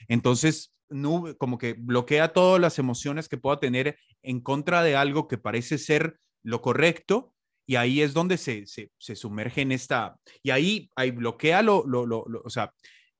[0.06, 5.26] Entonces, no, como que bloquea todas las emociones que pueda tener en contra de algo
[5.26, 7.34] que parece ser lo correcto
[7.66, 12.04] y ahí es donde se, se, sumerge en esta, y ahí, ahí bloquea lo, lo,
[12.04, 12.74] lo, o sea,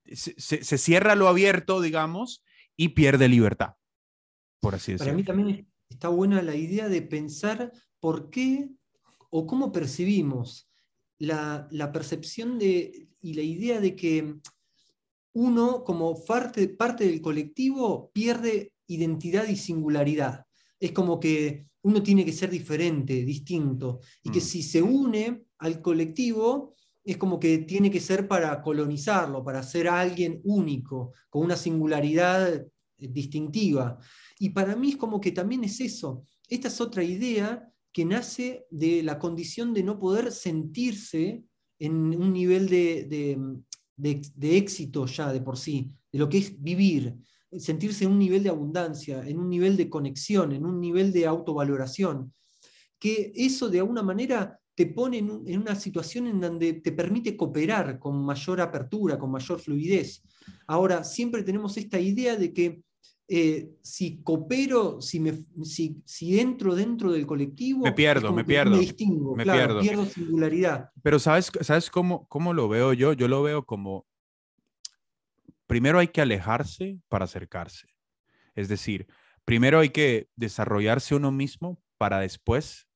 [0.05, 2.45] se, se, cierra lo abierto, digamos,
[2.77, 3.75] y pierde libertad,
[4.61, 5.13] por así decirlo.
[5.13, 8.69] Para mí también está buena la idea de pensar por qué
[9.31, 10.69] o cómo percibimos
[11.19, 14.37] la, percepción de, y la idea de que
[15.33, 20.45] uno, como parte, parte del colectivo, pierde identidad y singularidad.
[20.79, 24.43] Es como que uno tiene que ser diferente, distinto, y que mm.
[24.43, 29.89] si se une al colectivo, es como que tiene que ser para colonizarlo, para ser
[29.89, 32.67] alguien único, con una singularidad eh,
[32.97, 33.99] distintiva.
[34.39, 36.25] Y para mí es como que también es eso.
[36.49, 41.45] Esta es otra idea que nace de la condición de no poder sentirse
[41.79, 43.39] en un nivel de,
[44.41, 47.15] éxito ya de por sí, de lo que es vivir,
[47.59, 51.27] sentirse en un nivel de abundancia, en un nivel de conexión, en un nivel de
[51.27, 52.33] autovaloración,
[52.99, 57.99] que eso de alguna manera te pone en, una situación en donde te permite cooperar
[57.99, 60.23] con mayor apertura, con mayor fluidez.
[60.67, 62.83] Ahora, siempre tenemos esta idea de que
[63.29, 68.73] eh, si coopero, si, me, si, si, entro dentro del colectivo, me pierdo, me pierdo.
[68.73, 69.81] Me distingo, me pierdo.
[69.81, 70.91] pierdo singularidad.
[71.03, 73.15] Pero ¿sabes, sabes cómo, cómo lo veo yo?
[73.15, 74.07] Yo lo veo como,
[75.67, 77.89] primero hay que alejarse para acercarse.
[78.55, 79.07] Es decir,
[79.45, 82.89] primero hay que desarrollarse uno mismo para después,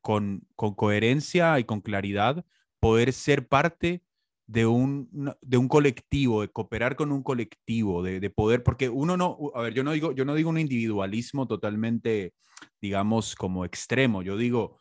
[0.00, 2.44] con, con coherencia y con claridad,
[2.80, 4.02] poder ser parte
[4.48, 9.36] de un, de un colectivo, de cooperar con un colectivo, de, poder, porque uno no,
[9.54, 12.32] a ver, yo no digo, yo no digo un individualismo totalmente,
[12.80, 14.78] digamos, como extremo, yo digo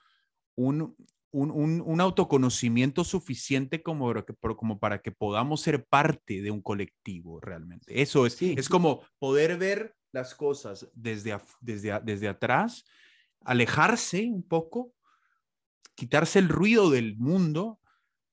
[0.56, 0.96] un,
[1.32, 4.14] un, autoconocimiento suficiente como,
[4.56, 8.02] como para que podamos ser parte de un colectivo realmente.
[8.02, 12.86] Eso es, es como poder ver las cosas desde, desde, desde atrás,
[13.42, 14.94] alejarse un poco,
[15.96, 17.80] quitarse el ruido del mundo,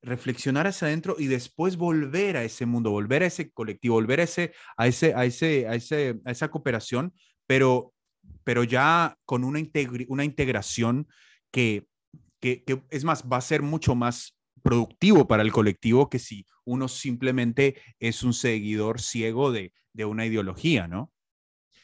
[0.03, 4.25] reflexionar hacia adentro y después volver a ese mundo, volver a ese colectivo, volver a,
[4.25, 7.15] ese, a, ese, a, ese, a, ese, a esa cooperación,
[7.47, 7.93] pero,
[8.45, 9.61] pero ya con una,
[10.09, 11.09] una integración
[11.51, 11.87] que,
[12.45, 16.89] que, es más, va a ser mucho más productivo para el colectivo que si uno
[16.89, 21.11] simplemente es un seguidor ciego de, de una ideología, ¿no?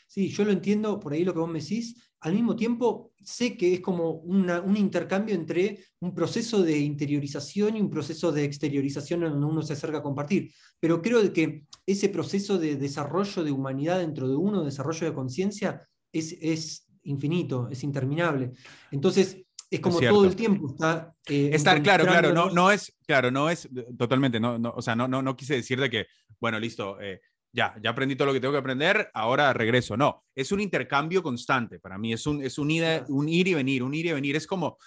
[0.07, 1.95] Sí, yo lo entiendo, por ahí lo que vos me decís.
[2.21, 7.81] Al mismo tiempo, sé que es como un intercambio entre un proceso de interiorización y
[7.81, 10.53] un proceso de exteriorización en donde uno se acerca a compartir.
[10.79, 15.89] Pero creo que ese proceso de desarrollo de humanidad dentro de uno, desarrollo de conciencia,
[16.13, 18.51] es, es infinito, es interminable.
[18.91, 19.39] Entonces,
[19.71, 21.15] es como todo el tiempo está.
[21.29, 24.97] Eh, Estar claro, claro, no, no es, claro, no es totalmente, no, no, o sea,
[24.97, 26.07] no, no, no quise decir de que,
[26.41, 27.21] bueno, listo, eh,
[27.53, 29.97] ya, ya aprendí todo lo que tengo que aprender, ahora regreso.
[29.97, 32.71] No, es un intercambio constante para mí, es un, es un,
[33.09, 34.37] un ir y venir, un ir y venir.
[34.37, 34.79] Es como,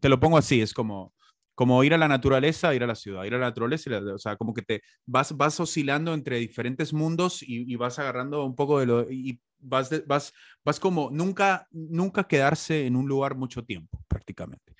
[0.00, 1.14] te lo pongo así, es como,
[1.60, 4.34] como ir a la naturaleza, ir a la ciudad, ir a la naturaleza, o sea,
[4.36, 8.86] como que te vas, vas oscilando entre diferentes mundos y, vas agarrando un poco de
[8.86, 10.32] lo, y vas, vas,
[10.64, 14.72] vas como nunca, nunca quedarse en un lugar mucho tiempo, prácticamente.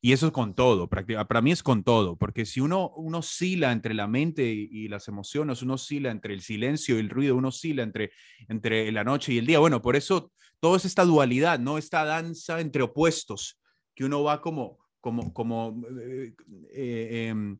[0.00, 3.72] Y eso es con todo, para mí es con todo, porque si uno, uno oscila
[3.72, 7.48] entre la mente y, las emociones, uno oscila entre el silencio y el ruido, uno
[7.48, 8.12] oscila entre,
[8.46, 9.58] entre la noche y el día.
[9.58, 11.78] Bueno, por eso todo es esta dualidad, ¿no?
[11.78, 13.60] Esta danza entre opuestos,
[13.96, 16.34] que uno va como, como, como eh,
[16.70, 17.58] eh, em,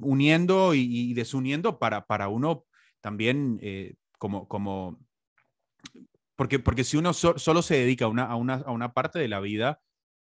[0.00, 2.66] uniendo y, desuniendo para, para uno
[3.00, 4.98] también eh, como, como
[6.36, 9.28] porque, porque si uno solo se dedica a una, a, una, a una parte de
[9.28, 9.80] la vida,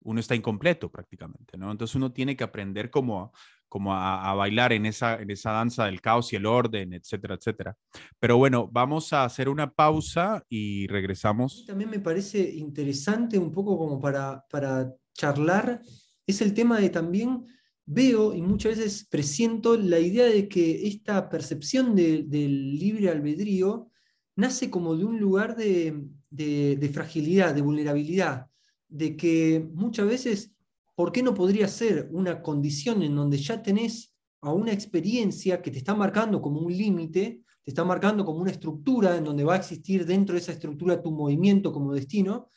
[0.02, 1.72] uno está incompleto prácticamente, ¿no?
[1.72, 3.32] Entonces uno tiene que aprender como,
[3.68, 7.78] como a, bailar en esa, en esa danza del caos y el orden, etcétera, etcétera.
[8.20, 11.66] Pero bueno, vamos a hacer una pausa y regresamos.
[11.68, 15.82] También me parece interesante un poco como para, para charlar,
[16.30, 17.46] es el tema de también
[17.86, 23.90] veo y muchas veces presiento la idea de que esta percepción del libre albedrío
[24.36, 28.50] nace como de un lugar de, de fragilidad, de vulnerabilidad
[28.90, 30.52] de que muchas veces,
[30.96, 35.72] ¿por qué no podría ser una condición en donde ya tenés a una experiencia que
[35.72, 39.54] te está marcando como un límite, te está marcando como una estructura en donde va
[39.54, 42.50] a existir dentro de esa estructura tu movimiento como destino?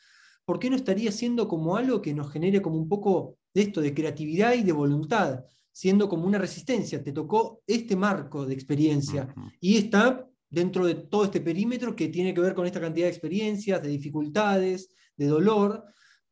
[0.43, 3.81] ¿Por qué no estaría siendo como algo que nos genere como un poco de esto,
[3.81, 7.03] de creatividad y de voluntad, siendo como una resistencia?
[7.03, 12.33] Te tocó este marco de experiencia y está dentro de todo este perímetro que tiene
[12.33, 15.83] que ver con esta cantidad de experiencias, de dificultades, de dolor,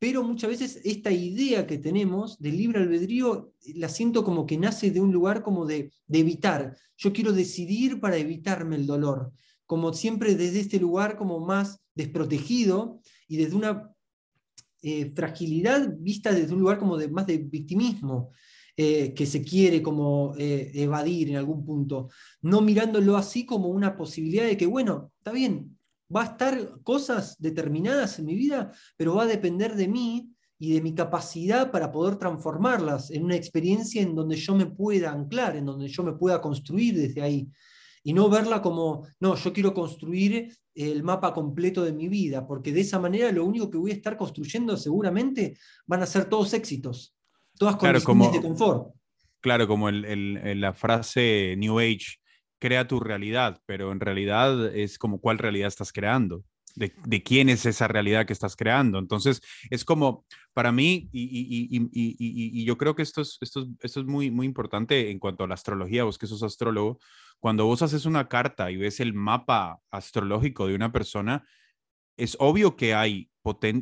[0.02, 4.90] pero muchas veces esta idea que tenemos del libre albedrío la siento como que nace
[4.90, 6.76] de un lugar como de, evitar.
[6.98, 9.32] Yo quiero decidir para evitarme el dolor,
[9.68, 13.92] como siempre desde este lugar como más desprotegido y desde una
[14.82, 18.32] eh, fragilidad vista desde un lugar como de más de victimismo.
[18.78, 22.10] Eh, que se quiere como eh, evadir en algún punto,
[22.42, 25.78] no mirándolo así como una posibilidad de que, bueno, está bien,
[26.14, 30.74] va a estar cosas determinadas en mi vida, pero va a depender de mí y
[30.74, 35.58] de mi capacidad para poder transformarlas en una experiencia en donde yo me pueda anclar,
[35.58, 37.50] en donde yo me pueda construir desde ahí.
[38.04, 42.72] Y no verla como, no, yo quiero construir el mapa completo de mi vida, porque
[42.72, 46.54] de esa manera lo único que voy a estar construyendo seguramente van a ser todos
[46.54, 47.16] éxitos,
[47.58, 48.94] todas condiciones de confort.
[49.42, 52.20] Claro, como la frase New Age,
[52.60, 56.44] crea tu realidad, pero en realidad es como cuál realidad estás creando.
[56.76, 59.00] De, quién es esa realidad que estás creando.
[59.00, 64.32] Entonces, es como, para mí, y, yo creo que esto es, esto, esto es muy,
[64.32, 67.00] muy importante en cuanto a la astrología, vos que sos astrólogo,
[67.40, 71.46] cuando vos haces una carta y ves el mapa astrológico de una persona,
[72.18, 73.30] es obvio que hay,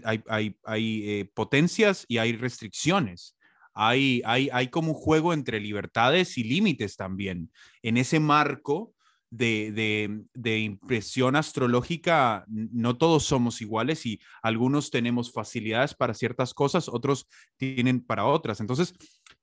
[0.03, 3.35] hay, hay, hay eh, potencias y hay restricciones
[3.81, 7.49] hay, hay, hay como un juego entre libertades y límites también.
[7.81, 8.93] En ese marco
[9.31, 16.89] de, de, impresión astrológica, no todos somos iguales y algunos tenemos facilidades para ciertas cosas,
[16.89, 18.59] otros tienen para otras.
[18.59, 18.93] Entonces,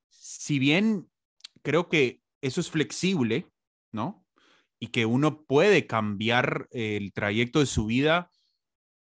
[0.08, 1.08] si bien
[1.62, 3.46] creo que eso es flexible,
[3.92, 4.24] ¿no?
[4.78, 8.30] Y que uno puede cambiar el trayecto de su vida,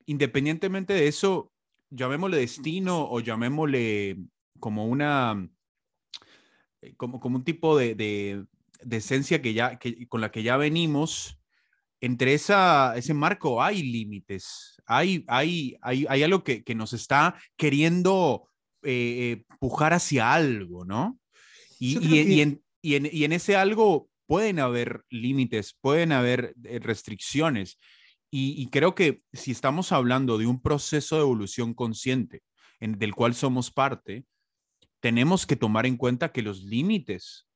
[0.06, 1.52] independientemente de eso,
[1.90, 4.18] llamémosle destino o llamémosle
[4.60, 5.48] como una,
[6.80, 8.46] eh, como, como un tipo de, de,
[8.90, 11.38] esencia que ya, que, con la que ya venimos,
[12.00, 17.36] entre esa, ese marco hay límites, hay, hay, hay, hay algo que, que, nos está
[17.56, 18.48] queriendo
[18.82, 18.90] eh,
[19.40, 21.18] eh, pujar hacia algo, ¿no?
[21.80, 26.54] Y, y, y, en, y, en, y, en, ese algo pueden haber límites, pueden haber
[26.80, 27.78] restricciones.
[28.30, 32.42] Y, creo que si estamos hablando de un proceso de evolución consciente
[32.78, 34.26] en, del cual somos parte,
[35.00, 37.47] tenemos que tomar en cuenta que los límites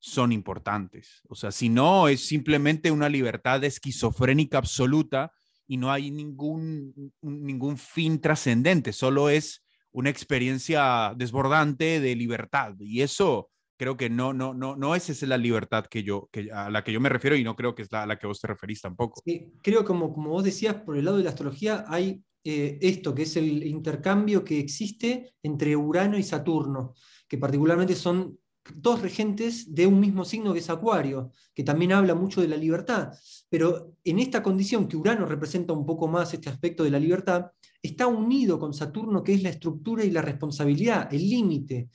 [0.00, 1.22] son importantes.
[1.28, 5.30] O sea, si no, es simplemente una libertad esquizofrénica absoluta
[5.66, 12.74] y no hay ningún, ningún fin trascendente, solo es una experiencia desbordante de libertad.
[12.80, 16.50] Y eso creo que no, no, no, no es esa la libertad que yo, que,
[16.52, 18.26] a la que yo me refiero y no creo que es la, a la que
[18.26, 19.22] vos te referís tampoco.
[19.24, 23.14] Sí, creo como, como vos decías, por el lado de la astrología hay eh, esto,
[23.14, 26.94] que es el intercambio que existe entre Urano y Saturno,
[27.28, 28.38] que particularmente son
[28.76, 32.56] dos regentes de un mismo signo que es Acuario, que también habla mucho de la
[32.56, 33.12] libertad.
[33.48, 37.46] Pero en esta condición que Urano representa un poco más este aspecto de la libertad,
[37.82, 41.88] está unido con Saturno, que es la estructura y la responsabilidad, el límite.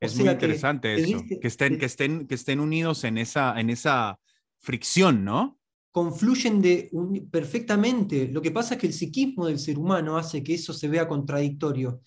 [0.00, 4.18] Es muy interesante eso, que, estén, que, estén, que estén unidos en esa, en esa
[4.58, 5.58] fricción, ¿no?
[5.92, 6.90] confluyen de
[7.30, 8.26] perfectamente.
[8.32, 11.06] Lo que pasa es que el psiquismo del ser humano hace que eso se vea
[11.06, 12.00] contradictorio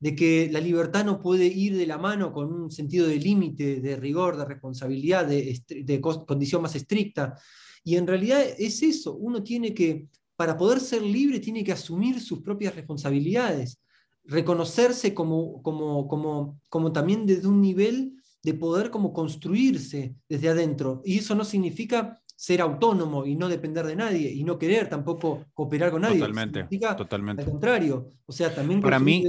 [0.00, 3.80] de que la libertad no puede ir de la mano con un sentido de límite,
[3.80, 7.38] de rigor, de responsabilidad, de, condición más estricta.
[7.84, 12.20] Y en realidad es eso, uno tiene que, para poder ser libre, tiene que asumir
[12.20, 13.78] sus propias responsabilidades,
[14.24, 21.02] reconocerse como, como, como, como también desde un nivel de poder como construirse desde adentro.
[21.04, 25.44] Y eso no significa ser autónomo y no depender de nadie y no querer tampoco
[25.52, 26.20] cooperar con nadie.
[26.20, 26.66] Totalmente.
[26.96, 27.42] totalmente.
[27.42, 28.08] Al contrario.
[28.24, 28.80] O sea, también...
[28.80, 29.24] Para mí,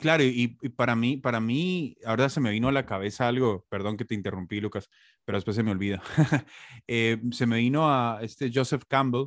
[0.00, 3.96] Claro, y, para mí, para mí, ahora se me vino a la cabeza algo, perdón
[3.96, 4.90] que te interrumpí, Lucas,
[5.24, 6.02] pero después se me olvida.
[6.90, 9.26] Eh, se me vino a este Joseph Campbell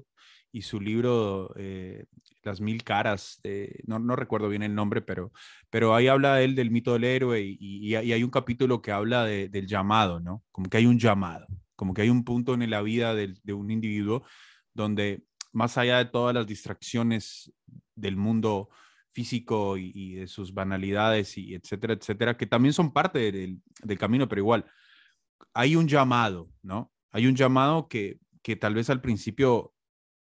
[0.52, 2.06] y su libro eh,
[2.44, 3.40] Las mil caras,
[3.86, 5.32] no, no, recuerdo bien el nombre, pero,
[5.70, 9.68] pero ahí habla él del mito del héroe y, hay un capítulo que habla del
[9.68, 10.44] llamado, ¿no?
[10.52, 11.46] Como que hay un llamado,
[11.76, 14.24] como que hay un punto en la vida de, de un individuo
[14.74, 17.52] donde más allá de todas las distracciones
[17.96, 18.70] del mundo,
[19.12, 23.62] físico y, de sus banalidades y etcétera, etcétera, que también son parte del,
[24.00, 24.66] camino, pero igual
[25.54, 26.92] hay un llamado, ¿no?
[27.12, 29.74] Hay un llamado que, que tal vez al principio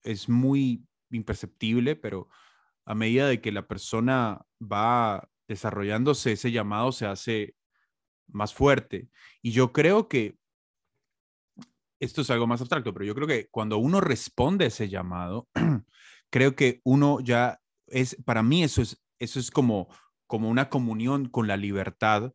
[0.05, 2.29] es muy imperceptible, pero
[2.85, 7.57] a medida de que la persona va desarrollándose, ese llamado se hace
[8.29, 9.09] más fuerte.
[9.43, 10.39] Y yo creo que
[12.01, 15.49] esto es algo más abstracto, pero yo creo que cuando uno responde a ese llamado,
[16.31, 17.61] creo que uno ya
[17.91, 19.89] es, para mí eso es, eso es como,
[20.27, 22.33] como una comunión con la libertad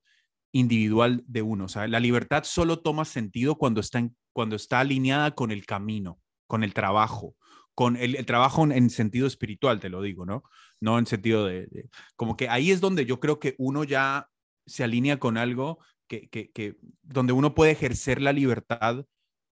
[0.51, 1.65] individual de uno.
[1.65, 6.19] O sea, la libertad solo toma sentido cuando está, cuando está alineada con el camino,
[6.47, 7.35] con el trabajo,
[7.75, 10.43] con el, trabajo en, sentido espiritual, te lo digo, ¿no?
[10.79, 11.67] No en sentido de,
[12.15, 14.29] Como que ahí es donde yo creo que uno ya
[14.65, 19.05] se alinea con algo que, que, que donde uno puede ejercer la libertad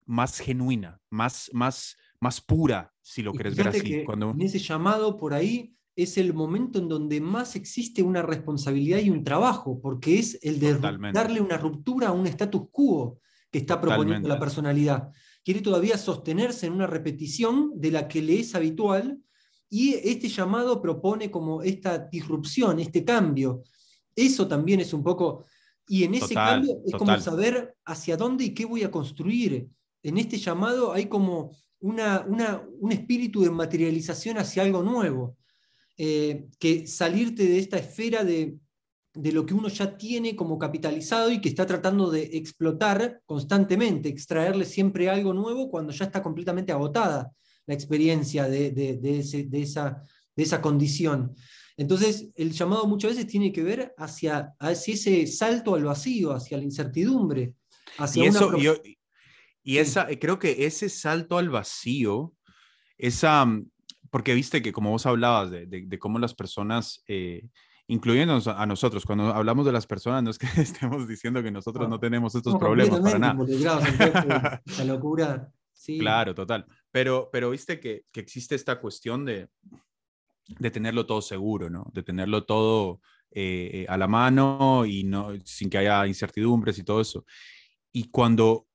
[0.05, 4.03] más genuina, más, más, más pura, si lo quieres ver así.
[4.03, 4.31] Cuando...
[4.31, 9.09] En ese llamado por ahí es el momento en donde más existe una responsabilidad y
[9.09, 10.75] un trabajo, porque es el de
[11.13, 13.19] darle una ruptura a un status quo
[13.51, 15.11] que está proponiendo la personalidad.
[15.43, 19.19] Quiere todavía sostenerse en una repetición de la que le es habitual
[19.69, 23.63] y este llamado propone como esta disrupción, este cambio.
[24.15, 25.45] Eso también es un poco...
[25.87, 29.67] Y en ese cambio es como saber hacia dónde y qué voy a construir.
[30.03, 35.35] En este llamado hay como una, un espíritu de materialización hacia algo nuevo.
[36.01, 38.57] Eh, que salirte de esta esfera de,
[39.15, 44.63] lo que uno ya tiene como capitalizado y que está tratando de explotar constantemente, extraerle
[44.63, 47.33] siempre algo nuevo cuando ya está completamente agotada
[47.65, 48.69] la experiencia de,
[49.51, 50.01] esa,
[50.33, 51.35] de esa condición.
[51.75, 56.57] Entonces, el llamado muchas veces tiene que ver hacia, hacia ese salto al vacío, hacia
[56.57, 57.55] la incertidumbre.
[57.97, 58.51] Hacia y eso,
[59.63, 62.33] y, esa, creo que ese salto al vacío,
[62.97, 63.45] esa,
[64.09, 67.47] porque viste que como vos hablabas de, cómo las personas, eh,
[67.87, 71.87] incluyéndonos a nosotros, cuando hablamos de las personas, no es que estemos diciendo que nosotros
[71.89, 74.61] no, tenemos estos problemas para nada.
[74.77, 75.51] la locura.
[75.73, 75.97] Sí.
[75.97, 76.65] Claro, total.
[76.91, 79.47] Pero, pero viste que, que existe esta cuestión de,
[80.45, 81.89] de tenerlo todo seguro, ¿no?
[81.93, 82.99] De tenerlo todo
[83.31, 87.25] eh, a la mano y no, sin que haya incertidumbres y todo eso.
[87.91, 88.67] Y cuando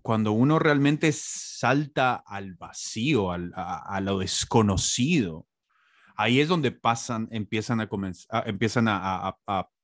[0.00, 5.46] cuando uno realmente salta al vacío, a, lo desconocido,
[6.16, 9.36] ahí es donde pasan, empiezan a, comenzar, empiezan a,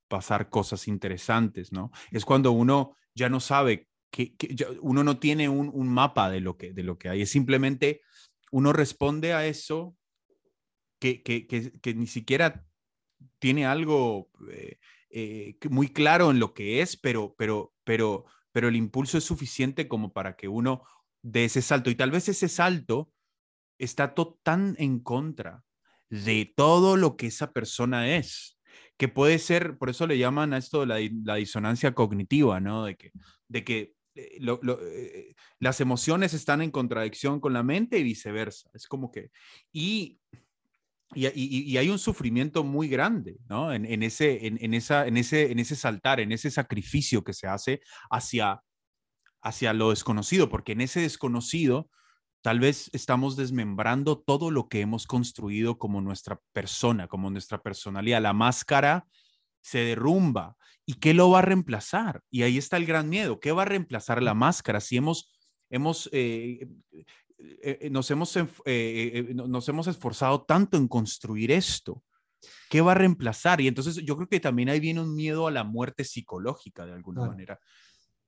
[0.09, 1.91] pasar cosas interesantes, ¿no?
[2.11, 4.35] Es cuando uno ya no sabe, que,
[4.81, 8.01] uno no tiene un, mapa de lo, que, de lo que hay, es simplemente
[8.51, 9.95] uno responde a eso
[10.99, 12.65] que, que ni siquiera
[13.39, 14.79] tiene algo eh,
[15.11, 18.25] eh, muy claro en lo que es, pero, pero, pero
[18.59, 20.83] pero el impulso es suficiente como para que uno
[21.23, 21.91] dé ese salto.
[21.91, 23.09] Y tal vez ese salto
[23.79, 25.63] está tan en contra
[26.11, 28.59] de todo lo que esa persona es,
[28.97, 32.85] que puede ser, por eso le llaman a esto la, la disonancia cognitiva, ¿no?
[32.85, 33.13] De que,
[33.47, 38.71] de que eh, eh, las emociones están en contradicción con la mente y viceversa.
[38.75, 39.31] Es como que,
[39.73, 40.19] y,
[41.15, 43.73] y, hay un sufrimiento muy grande, ¿no?
[43.73, 47.81] En, ese, en, esa, en, ese, en ese saltar, en ese sacrificio que se hace
[48.11, 48.63] hacia,
[49.43, 51.91] hacia lo desconocido, porque en ese desconocido
[52.43, 58.23] tal vez estamos desmembrando todo lo que hemos construido como nuestra persona, como nuestra personalidad.
[58.23, 59.07] La máscara
[59.61, 60.57] se derrumba.
[60.87, 62.23] ¿Y qué lo va a reemplazar?
[62.31, 63.41] Y ahí está el gran miedo.
[63.41, 64.81] ¿Qué va a reemplazar la máscara?
[64.81, 65.31] Si hemos,
[65.69, 66.67] hemos, eh,
[67.39, 68.37] eh, eh, nos, hemos,
[69.35, 72.03] nos hemos esforzado tanto en construir esto,
[72.69, 73.61] ¿qué va a reemplazar?
[73.61, 76.93] Y entonces yo creo que también ahí viene un miedo a la muerte psicológica de
[76.93, 77.59] alguna manera.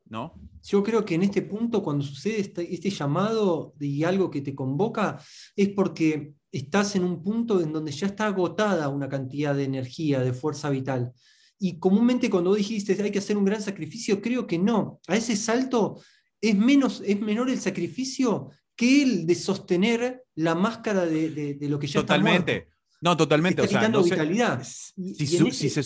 [0.06, 0.34] ¿No?
[0.64, 4.56] Yo creo que en este punto, cuando sucede este, este llamado y algo que te
[4.56, 5.22] convoca,
[5.54, 10.18] es porque estás en un punto en donde ya está agotada una cantidad de energía,
[10.20, 11.12] de fuerza vital.
[11.60, 15.00] Y comúnmente cuando dijiste hay que hacer un gran sacrificio, creo que no.
[15.06, 16.00] A ese salto
[16.40, 18.50] es, menos, es menor el sacrificio
[18.80, 22.56] que el de sostener la máscara de, lo que ya totalmente.
[22.56, 23.60] está No, totalmente.
[23.60, 24.62] Está quitando vitalidad.
[24.64, 25.82] si, se,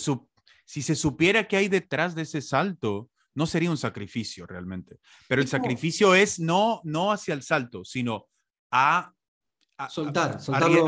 [0.65, 4.99] si se supiera qué hay detrás de ese salto, no sería un sacrificio realmente.
[5.27, 8.29] Pero el sacrificio es no, no hacia el salto, sino
[8.71, 9.11] a
[9.89, 10.39] soltar,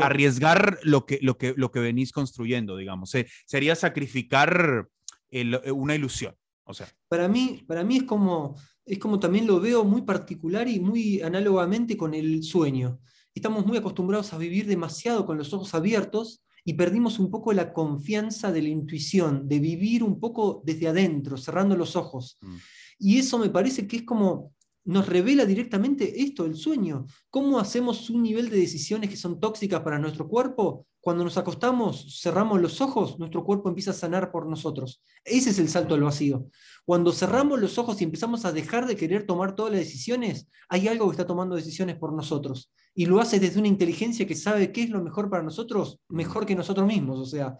[0.02, 3.12] arriesgar lo que, lo, que, lo que venís construyendo, digamos.
[3.44, 4.88] sería sacrificar
[5.30, 6.34] eh, una ilusión.
[6.64, 6.88] O sea.
[7.06, 8.56] Para mí, para mí es como,
[8.88, 13.00] es como también lo veo muy particular y muy análogamente con el sueño.
[13.34, 17.72] Estamos muy acostumbrados a vivir demasiado con los ojos abiertos y perdimos un poco la
[17.72, 22.38] confianza de la intuición, de vivir un poco desde adentro, cerrando los ojos.
[22.40, 22.56] Mm.
[22.98, 24.52] Y eso me parece que es como
[24.88, 27.04] nos revela directamente esto, el sueño.
[27.28, 30.86] ¿Cómo hacemos un nivel de decisiones que son tóxicas para nuestro cuerpo?
[30.98, 35.02] Cuando nos acostamos, cerramos los ojos, nuestro cuerpo empieza a sanar por nosotros.
[35.26, 36.46] Ese es el salto al vacío.
[36.86, 40.88] Cuando cerramos los ojos y empezamos a dejar de querer tomar todas las decisiones, hay
[40.88, 42.72] algo que está tomando decisiones por nosotros.
[42.94, 46.46] Y lo hace desde una inteligencia que sabe qué es lo mejor para nosotros, mejor
[46.46, 47.18] que nosotros mismos.
[47.18, 47.58] O sea,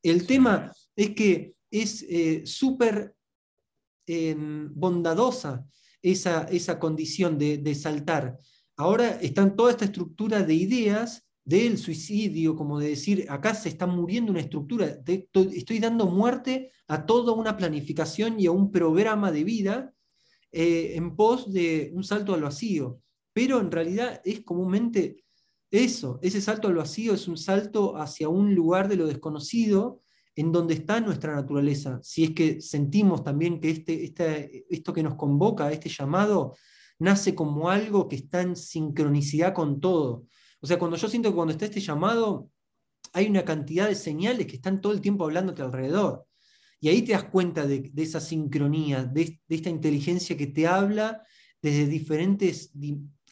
[0.00, 3.16] el tema es que es eh, súper
[4.06, 5.66] em, bondadosa
[6.02, 8.38] esa, esa condición de, saltar.
[8.76, 13.86] Ahora está toda esta estructura de ideas del suicidio, como de decir, acá se está
[13.86, 19.44] muriendo una estructura, estoy dando muerte a toda una planificación y a un programa de
[19.44, 19.94] vida
[20.52, 23.00] eh, en pos de un salto al vacío.
[23.32, 25.24] Pero en realidad es comúnmente
[25.70, 30.02] eso, ese salto al vacío es un salto hacia un lugar de lo desconocido
[30.38, 35.02] en donde está nuestra naturaleza, si es que sentimos también que este, este, esto que
[35.02, 36.54] nos convoca, este llamado,
[37.00, 40.26] nace como algo que está en sincronicidad con todo.
[40.60, 42.50] O sea, cuando yo siento que cuando está este llamado,
[43.12, 46.24] hay una cantidad de señales que están todo el tiempo hablándote alrededor.
[46.78, 51.20] Y ahí te das cuenta de, esa sincronía, de, esta inteligencia que te habla
[51.60, 52.72] desde diferentes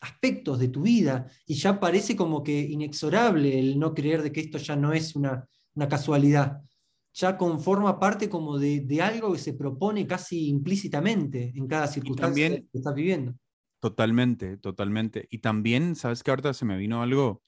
[0.01, 1.31] aspectos de tu vida.
[1.47, 5.15] Y ya parece como que inexorable el no creer de que esto ya no es
[5.15, 6.63] una, una casualidad
[7.17, 12.67] ya conforma parte como de, algo que se propone casi implícitamente en cada circunstancia que
[12.75, 13.35] estás viviendo.
[13.81, 15.27] Totalmente, totalmente.
[15.31, 16.31] Y también, ¿sabes qué?
[16.31, 17.43] Ahorita se me vino algo.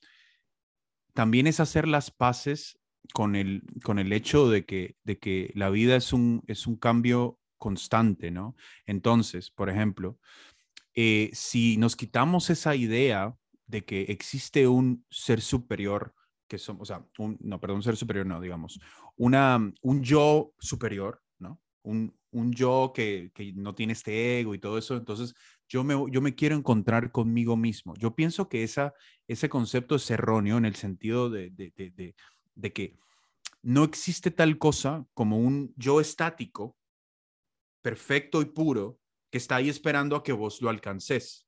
[1.12, 2.78] También es hacer las paces
[3.12, 6.76] con el, con el hecho de que, de que la vida es un, es un
[6.76, 8.56] cambio constante, ¿no?
[8.86, 10.18] Entonces, por ejemplo,
[10.94, 16.14] eh, si nos quitamos esa idea de que existe un ser superior
[16.48, 18.80] que somos, o sea, un, no, perdón, un ser superior, no, digamos,
[19.16, 21.60] una, un yo superior, ¿no?
[21.82, 25.34] Un, un yo que, que, no tiene este ego y todo eso, entonces
[25.68, 27.94] yo me, yo me quiero encontrar conmigo mismo.
[27.96, 28.94] Yo pienso que esa,
[29.26, 32.14] ese concepto es erróneo en el sentido de, de, de,
[32.54, 32.98] de que
[33.62, 36.76] no existe tal cosa como un yo estático,
[37.82, 38.98] perfecto y puro,
[39.30, 41.46] que está ahí esperando a que vos lo alcances.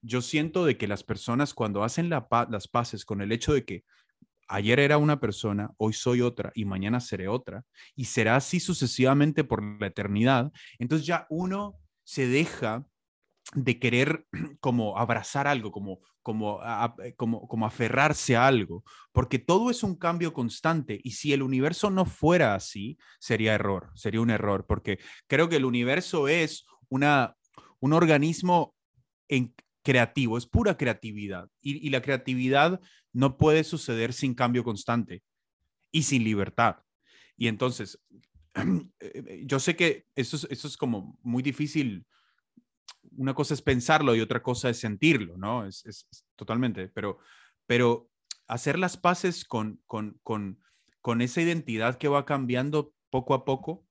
[0.00, 3.64] Yo siento de que las personas cuando hacen la, las paces con el hecho de
[3.64, 3.84] que
[4.48, 9.44] ayer era una persona, hoy soy otra y mañana seré otra, y será así sucesivamente
[9.44, 12.86] por la eternidad, entonces ya uno se deja
[13.54, 14.26] de querer
[14.60, 16.60] como abrazar algo, como, como,
[17.16, 21.90] como, como aferrarse a algo, porque todo es un cambio constante y si el universo
[21.90, 27.36] no fuera así, sería error, sería un error, porque creo que el universo es una,
[27.80, 28.74] un organismo
[29.28, 29.54] en,
[29.88, 32.78] creativo, es pura creatividad y, la creatividad
[33.18, 35.24] no puede suceder sin cambio constante
[35.90, 36.76] y sin libertad.
[37.36, 38.00] Y entonces,
[39.00, 42.06] eh, yo sé que eso es, es como muy difícil.
[43.16, 45.66] Una cosa es pensarlo y otra cosa es sentirlo, ¿no?
[45.66, 46.06] Es,
[46.36, 47.18] totalmente, pero,
[47.66, 48.08] pero
[48.46, 50.60] hacer las paces con, con, con,
[51.00, 53.84] con esa identidad que va cambiando poco a poco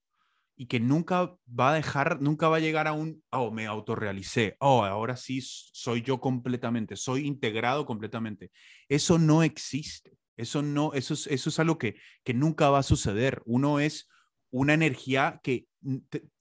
[0.57, 4.57] y que nunca va a dejar, nunca va a llegar a un, oh, me autorrealicé,
[4.59, 8.51] oh, ahora sí soy yo completamente, soy integrado completamente.
[8.89, 10.17] Eso no existe.
[10.35, 13.41] Eso no, eso es, eso es algo que, que nunca va a suceder.
[13.45, 14.07] Uno es
[14.51, 15.67] una energía que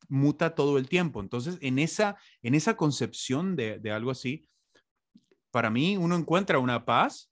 [0.09, 1.21] muta todo el tiempo.
[1.21, 4.47] Entonces, en esa, en esa concepción de, de algo así,
[5.51, 7.31] para mí uno encuentra una paz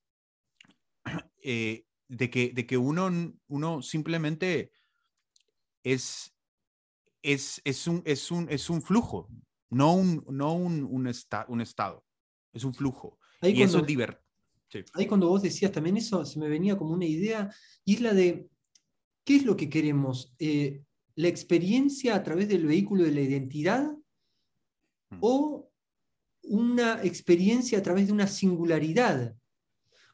[1.42, 3.10] eh, de, que, de que uno,
[3.48, 4.72] uno simplemente
[5.82, 6.33] es,
[7.24, 9.28] es, es, un, es, un, es un flujo,
[9.70, 11.10] no un, no un, un,
[11.48, 12.04] un estado,
[12.52, 13.18] es un flujo.
[13.42, 14.22] y eso es divertido.
[14.94, 17.52] Ahí cuando vos decías también eso, se me venía como una idea,
[17.84, 18.48] y es la de,
[19.24, 20.34] ¿qué es lo que queremos?
[20.38, 20.82] Eh,
[21.16, 23.90] ¿La experiencia a través del vehículo de la identidad
[25.10, 25.18] mm.
[25.20, 25.70] o
[26.42, 29.34] una experiencia a través de una singularidad?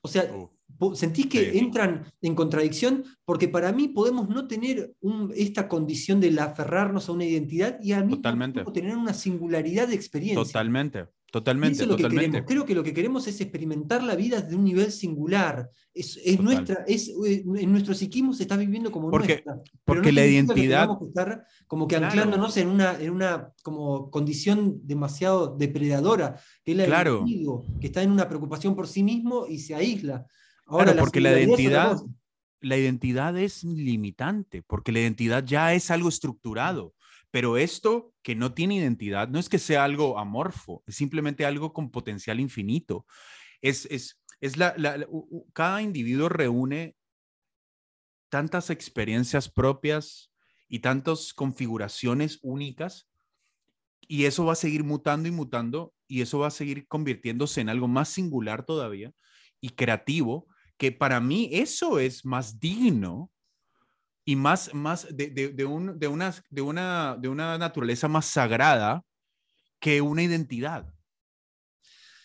[0.03, 0.53] O sea, oh.
[0.95, 3.05] ¿Sentís que entran en contradicción?
[3.25, 4.95] Porque para mí podemos no tener
[5.35, 9.95] esta condición de aferrarnos a una identidad y al mismo tiempo tener una singularidad de
[9.95, 10.43] experiencia.
[10.43, 11.07] Totalmente.
[11.31, 12.45] Totalmente, totalmente.
[12.45, 15.71] Creo que lo que queremos es experimentar la vida de un nivel singular.
[15.95, 19.45] Es, nuestra, es, eh, en nuestro psiquismo se está viviendo como porque,
[19.85, 20.89] Porque la identidad.
[20.99, 26.79] Que estar como que anclándonos en una, en una como condición demasiado depredadora, que es
[26.79, 27.25] la claro.
[27.81, 30.27] que está en una preocupación por sí mismo y se aísla.
[30.71, 31.99] Ahora, porque la identidad,
[32.61, 36.95] la identidad es limitante, porque la identidad ya es algo estructurado.
[37.31, 41.73] Pero esto que no tiene identidad no es que sea algo amorfo, es simplemente algo
[41.73, 43.07] con potencial infinito.
[43.61, 44.75] Es, es, es la,
[45.53, 46.97] cada individuo reúne
[48.31, 50.33] tantas experiencias propias
[50.69, 53.09] y tantas configuraciones únicas
[54.09, 57.69] y eso va a seguir mutando y mutando y eso va a seguir convirtiéndose en
[57.69, 59.13] algo más singular todavía
[59.61, 60.49] y creativo,
[60.81, 63.31] que para mí eso es más digno
[64.25, 68.25] y más, más de, de, de, un, de, una, de, una, de una naturaleza más
[68.25, 69.05] sagrada
[69.79, 70.91] que una identidad.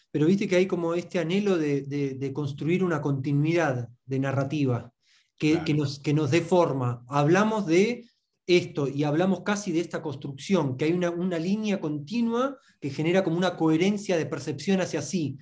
[0.10, 4.94] Pero viste que hay como este anhelo de, construir una continuidad de narrativa
[5.38, 7.04] que, que, nos, que nos dé forma.
[7.10, 8.10] Hablamos de
[8.48, 13.22] esto y hablamos casi de esta construcción, que hay una, una línea continua que genera
[13.22, 15.38] como una coherencia de percepción hacia sí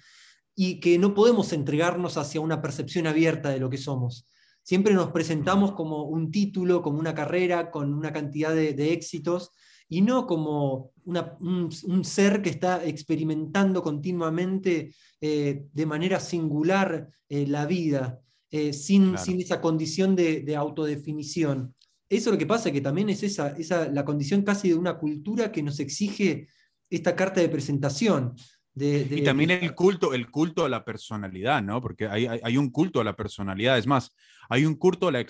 [0.55, 4.27] y que no podemos entregarnos hacia una percepción abierta de lo que somos.
[4.61, 9.51] Siempre nos presentamos como un título, como una carrera, con una cantidad de, éxitos,
[9.89, 17.65] y no como un, ser que está experimentando continuamente eh, de manera singular eh, la
[17.65, 21.75] vida, eh, sin, sin, esa condición de, autodefinición.
[22.07, 25.51] Eso lo que pasa, que también es esa, esa, la condición casi de una cultura
[25.51, 26.47] que nos exige
[26.89, 28.35] esta carta de presentación
[28.76, 31.80] y también el culto, el culto a la personalidad, ¿no?
[31.82, 33.78] Porque hay, hay, un culto a la personalidad.
[33.78, 34.15] Es más,
[34.49, 35.26] hay un culto a la,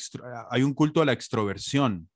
[0.49, 2.09] hay un culto a la extroversión,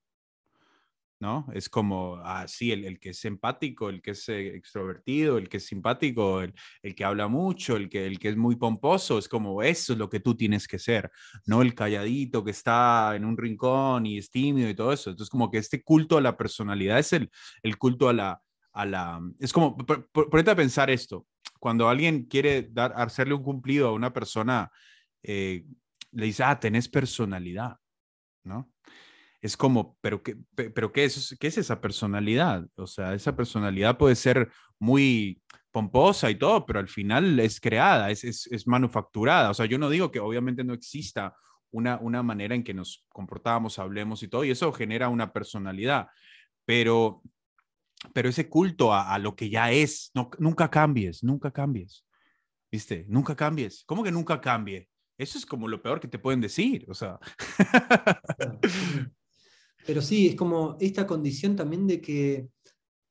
[1.19, 1.47] ¿no?
[1.53, 5.49] Es como, así, ah, el, el, que es empático, el que es eh, extrovertido, el
[5.49, 9.17] que es simpático, el, el, que habla mucho, el que, el que es muy pomposo,
[9.17, 11.11] es como, eso es lo que tú tienes que ser,
[11.45, 15.09] no el calladito que está en un rincón y es tímido y todo eso.
[15.09, 17.29] Entonces, como que este culto a la personalidad es el,
[17.63, 18.41] el culto a la,
[18.85, 19.21] la...
[19.39, 21.25] Es como, ponete a pensar esto,
[21.59, 24.71] cuando alguien quiere dar, hacerle un cumplido a una persona,
[25.23, 25.65] eh,
[26.11, 27.77] le dice, ah, tenés personalidad,
[28.43, 28.71] ¿no?
[29.41, 32.65] Es como, pero, qué, pero ¿qué, es, ¿qué es esa personalidad?
[32.75, 38.09] O sea, esa personalidad puede ser muy pomposa y todo, pero al final es creada,
[38.09, 39.51] es, es, es manufacturada.
[39.51, 41.35] O sea, yo no digo que obviamente no exista
[41.71, 46.07] una, una manera en que nos comportamos, hablemos y todo, y eso genera una personalidad,
[46.65, 47.21] pero
[48.13, 52.05] pero ese culto a, lo que ya es, no, nunca cambies, nunca cambies.
[52.71, 53.05] ¿Viste?
[53.07, 53.83] Nunca cambies.
[53.85, 54.89] ¿Cómo que nunca cambie?
[55.17, 57.17] Eso es como lo peor que te pueden decir, o sea.
[59.85, 62.49] Pero sí, es como esta condición también de que,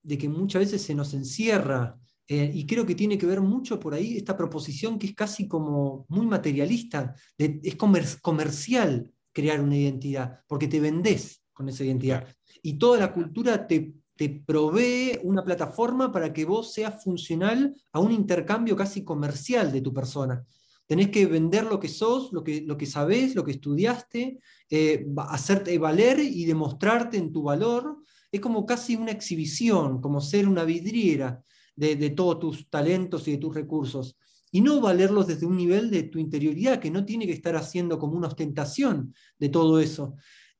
[0.02, 3.78] de que muchas veces se nos encierra, eh, y creo que tiene que ver mucho
[3.78, 7.76] por ahí esta proposición que es casi como muy materialista, es
[8.20, 12.26] comercial crear una identidad, porque te vendés con esa identidad.
[12.62, 18.00] Y toda la cultura te te provee una plataforma para que vos seas funcional a
[18.00, 20.44] un intercambio casi comercial de tu persona.
[20.86, 24.38] Tenés que vender lo que sos, lo que, lo que sabés, lo que estudiaste,
[24.70, 27.98] eh, hacerte valer y demostrarte en tu valor.
[28.32, 31.42] Es como casi una exhibición, como ser una vidriera
[31.74, 34.16] de, de todos tus talentos y de tus recursos.
[34.50, 37.98] Y no valerlos desde un nivel de tu interioridad, que no tiene que estar haciendo
[37.98, 40.14] como una ostentación de todo eso,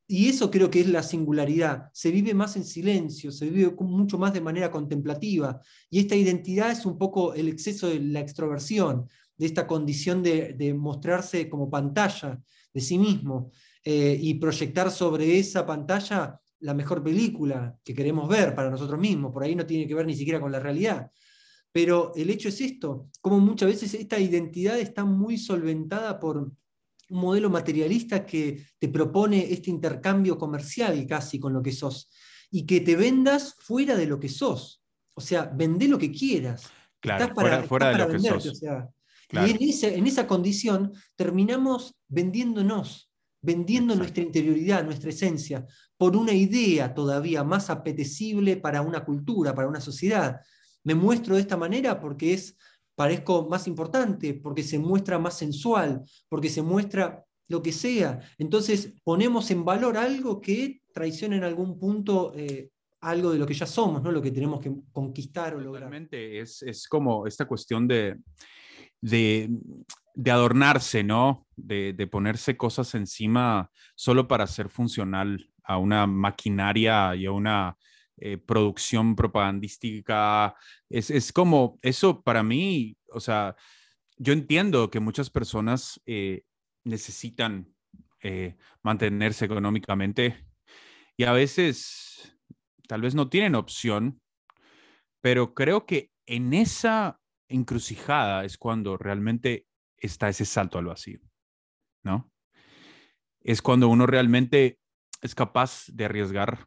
[0.09, 1.91] y eso creo que es la singularidad.
[1.93, 5.61] Se vive más en silencio, se vive mucho más de manera contemplativa.
[5.91, 9.09] Y esta identidad es un poco el exceso de la extroversión.
[9.39, 12.41] de esta condición de, mostrarse como pantalla
[12.73, 13.51] de sí mismo
[13.85, 19.33] eh, y proyectar sobre esa pantalla la mejor película que queremos ver para nosotros mismos.
[19.33, 21.11] Por ahí no tiene que ver ni siquiera con la realidad.
[21.71, 26.51] Pero el hecho es esto, como muchas veces esta identidad está muy solventada por
[27.11, 32.11] un modelo materialista que te propone este intercambio comercial casi con lo que sos
[32.51, 34.83] y que te vendas fuera de lo que sos.
[35.15, 36.71] O sea, vende lo que quieras.
[37.01, 38.63] Claro, fuera, de lo que sos.
[39.33, 43.11] Y en esa, condición terminamos vendiéndonos,
[43.43, 49.69] vendiendo nuestra interioridad, nuestra esencia, por una idea todavía más apetecible para una cultura, para
[49.69, 50.41] una sociedad.
[50.85, 52.57] Me muestro de esta manera porque es,
[52.97, 58.21] parezco más importante, porque se muestra más sensual, porque se muestra lo que sea.
[58.39, 62.71] Entonces ponemos en valor algo que traiciona en algún punto eh,
[63.03, 64.11] algo de lo que ya somos, ¿no?
[64.11, 65.93] lo que tenemos que conquistar o lograr.
[66.11, 68.17] Es, es como esta cuestión de,
[69.01, 69.49] de,
[70.15, 71.47] de adornarse, ¿no?
[71.55, 77.77] De, de, ponerse cosas encima solo para ser funcional a una maquinaria y a una
[78.19, 80.55] eh, producción propagandística.
[80.89, 83.57] Es, es, como, eso para mí, o sea,
[84.17, 86.45] yo entiendo que muchas personas eh,
[86.85, 87.75] necesitan
[88.23, 90.47] eh, mantenerse económicamente
[91.17, 92.39] y a veces
[92.89, 94.23] tal vez no tienen opción,
[95.21, 99.67] pero creo que en esa encrucijada es cuando realmente
[99.99, 101.21] está ese salto al vacío,
[102.03, 102.31] ¿no?
[103.41, 104.79] Es cuando uno realmente
[105.23, 106.67] es capaz de arriesgar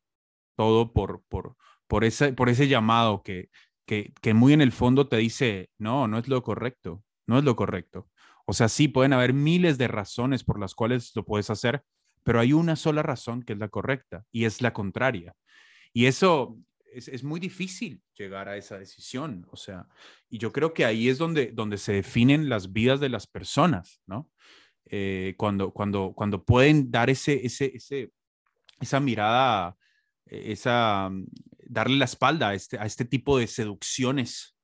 [0.59, 1.55] todo por, por,
[1.87, 3.49] por, ese, por ese llamado que,
[3.85, 7.45] que, que muy en el fondo te dice, no, no es lo correcto, no es
[7.45, 8.09] lo correcto.
[8.45, 11.81] O sea, sí, pueden haber miles de razones por las cuales lo puedes hacer,
[12.25, 15.33] pero hay una sola razón que es la correcta y es la contraria.
[15.93, 16.57] Y eso
[16.91, 19.87] es, muy difícil llegar a esa decisión, o sea,
[20.29, 24.01] y yo creo que ahí es donde, donde se definen las vidas de las personas,
[24.05, 24.29] ¿no?
[24.87, 28.11] Eh, cuando, cuando, cuando pueden dar ese, ese, ese,
[28.81, 29.77] esa mirada,
[30.29, 31.25] esa, mm,
[31.65, 34.55] darle la espalda a este, este tipo de seducciones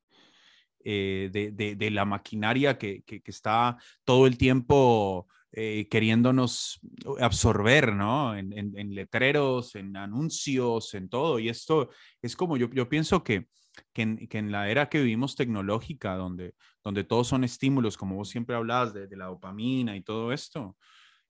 [0.88, 6.80] eh, de, de, la maquinaria que, está todo el tiempo eh, queriéndonos
[7.20, 8.38] absorber, ¿no?
[8.38, 11.40] En, letreros, en anuncios, en todo.
[11.40, 11.90] Y esto
[12.22, 13.48] es como yo, pienso que,
[13.94, 16.54] que, en, la era que vivimos tecnológica, donde,
[16.84, 20.78] donde todos son estímulos, como vos siempre hablabas de, la dopamina y todo esto,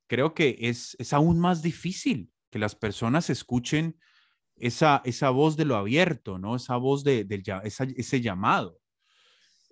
[0.07, 3.97] creo que es, es aún más difícil que las personas escuchen
[4.57, 6.55] esa, esa voz de lo abierto, ¿no?
[6.55, 8.79] Esa voz de, del, ese llamado.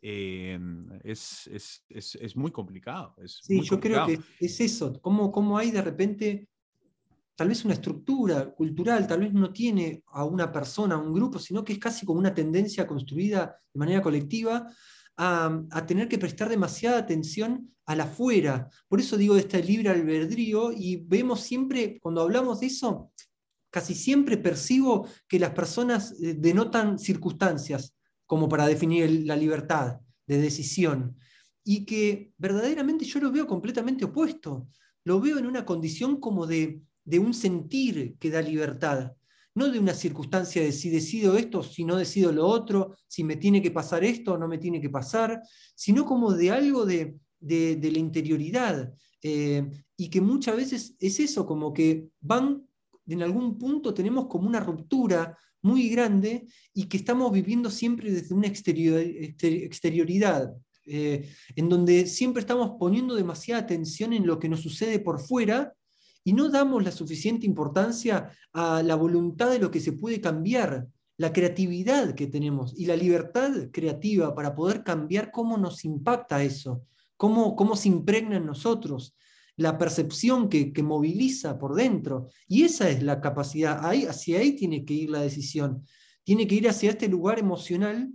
[0.01, 0.59] Eh,
[1.03, 3.15] es, es, es, es, muy complicado.
[3.25, 6.49] sí, yo creo que es eso, cómo, cómo hay de repente
[7.35, 11.39] tal vez una estructura cultural, tal vez no tiene a una persona, a un grupo,
[11.39, 14.67] sino que es casi como una tendencia construida de manera colectiva
[15.15, 18.69] a, a, tener que prestar demasiada atención al afuera.
[18.89, 23.11] Por eso digo este libre albedrío y vemos siempre, cuando hablamos de eso,
[23.73, 27.95] casi siempre percibo que las personas eh, denotan circunstancias
[28.27, 31.17] como para definir la libertad de decisión.
[31.63, 34.67] Y que verdaderamente yo lo veo completamente opuesto.
[35.03, 36.83] Lo veo en una condición como de,
[37.19, 39.13] un sentir que da libertad.
[39.55, 43.37] No de una circunstancia de si decido esto, si no decido lo otro, si me
[43.37, 45.41] tiene que pasar esto o no me tiene que pasar,
[45.73, 48.93] sino como de algo de, la interioridad.
[49.23, 49.67] Eh,
[49.97, 52.67] y que muchas veces es eso, como que van,
[53.07, 58.35] en algún punto tenemos como una ruptura muy grande y que estamos viviendo siempre desde
[58.35, 60.53] una exterioridad,
[60.85, 65.73] eh, en donde siempre estamos poniendo demasiada atención en lo que nos sucede por fuera
[66.25, 70.87] y no damos la suficiente importancia a la voluntad de lo que se puede cambiar,
[71.17, 76.83] la creatividad que tenemos y la libertad creativa para poder cambiar cómo nos impacta eso,
[77.17, 79.15] cómo, cómo se impregna en nosotros
[79.55, 82.27] la percepción que, moviliza por dentro.
[82.47, 85.85] Y esa es la capacidad, ahí, hacia ahí tiene que ir la decisión.
[86.23, 88.11] Tiene que ir hacia este lugar emocional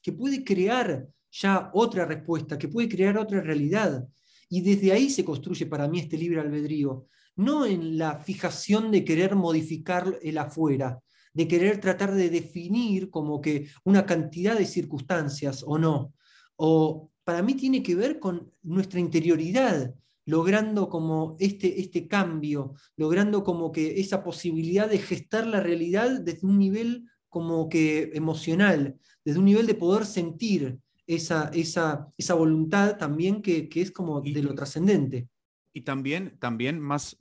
[0.00, 4.06] que puede crear ya otra respuesta, que puede crear otra realidad.
[4.48, 7.06] Y desde ahí se construye para mí este libre albedrío,
[7.36, 11.00] no en la fijación de querer modificar el afuera,
[11.32, 16.12] de querer tratar de definir como que una cantidad de circunstancias o no.
[16.56, 19.94] O para mí tiene que ver con nuestra interioridad,
[20.24, 26.46] logrando como este, este cambio, logrando como que esa posibilidad de gestar la realidad desde
[26.46, 32.98] un nivel como que emocional, desde un nivel de poder sentir esa, esa, esa voluntad
[32.98, 35.28] también que, es como de lo trascendente.
[35.72, 37.16] Y también, también más,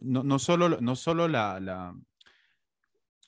[0.00, 1.96] no, no solo, no solo la,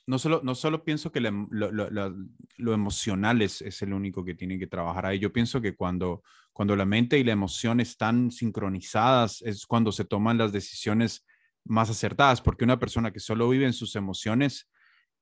[0.05, 4.67] no solo, no solo pienso que lo, emocional es, es, el único que tiene que
[4.67, 9.65] trabajar ahí, yo pienso que cuando, cuando la mente y la emoción están sincronizadas es
[9.65, 11.25] cuando se toman las decisiones
[11.65, 14.69] más acertadas, porque una persona que solo vive en sus emociones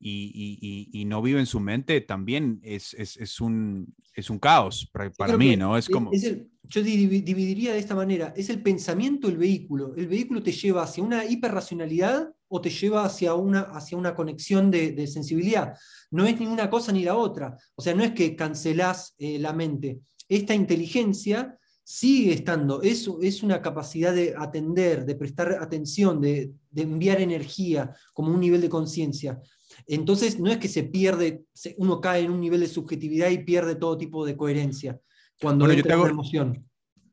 [0.04, 5.56] y, no vive en su mente también es, es, un, es un caos para, mí,
[5.56, 5.78] ¿no?
[5.78, 6.12] Es como...
[6.12, 9.94] yo dividiría de esta manera, es el pensamiento el vehículo.
[9.96, 14.70] El vehículo te lleva hacia una hiperracionalidad o te lleva hacia una, hacia una conexión
[14.70, 15.74] de, sensibilidad.
[16.12, 17.58] No es ni una cosa ni la otra.
[17.76, 20.02] O sea, no es que cancelás eh, la mente.
[20.28, 27.22] Esta inteligencia sigue estando, es, es una capacidad de atender, de prestar atención, de, enviar
[27.22, 29.42] energía como un nivel de conciencia.
[29.88, 31.46] Entonces, no es que se pierde,
[31.78, 35.00] uno cae en un nivel de subjetividad y pierde todo tipo de coherencia
[35.40, 36.68] cuando bueno, entra emoción.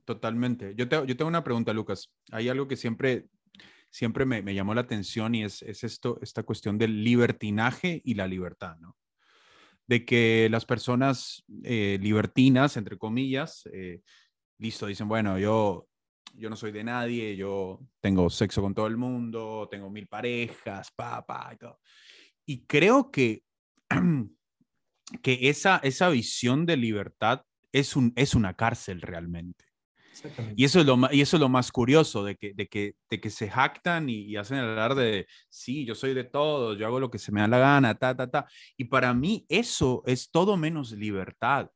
[0.04, 0.74] Totalmente.
[0.76, 2.10] Yo yo tengo una pregunta, Lucas.
[2.30, 3.28] Hay algo que siempre
[3.90, 8.76] siempre me, llamó la atención y es, esto, esta cuestión del libertinaje y la libertad,
[8.78, 8.96] ¿no?
[9.86, 14.02] De que las personas eh, libertinas, entre comillas, eh,
[14.58, 15.88] listo, dicen, bueno, yo,
[16.34, 20.90] yo no soy de nadie, yo tengo sexo con todo el mundo, tengo mil parejas,
[20.94, 21.80] papá y todo.
[22.44, 23.42] Y creo que,
[25.22, 29.67] que esa, esa visión de libertad es, un, es una cárcel realmente.
[30.56, 33.20] Y eso, es lo, y eso es lo más curioso, de que, de que, de
[33.20, 37.10] que se jactan y, hacen hablar de, sí, yo soy de todos, yo hago lo
[37.10, 38.46] que se me da la gana, ta, ta, ta.
[38.76, 41.70] Y para mí eso es todo menos libertad.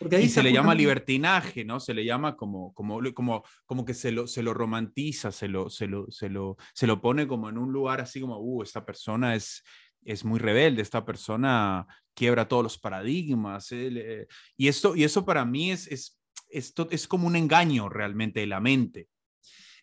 [0.00, 1.80] y se le llama libertinaje, ¿no?
[1.80, 5.70] Se le llama como, como, como, como que se lo, se lo romantiza, se lo,
[5.70, 8.84] se, lo, se, lo, se lo pone como en un lugar así como, uh, esta
[8.84, 9.62] persona es,
[10.04, 13.68] es muy rebelde, esta persona quiebra todos los paradigmas.
[13.70, 14.26] Eh,
[14.56, 16.18] y, esto, y eso para mí es, es,
[16.50, 19.08] esto es como un engaño realmente de la mente.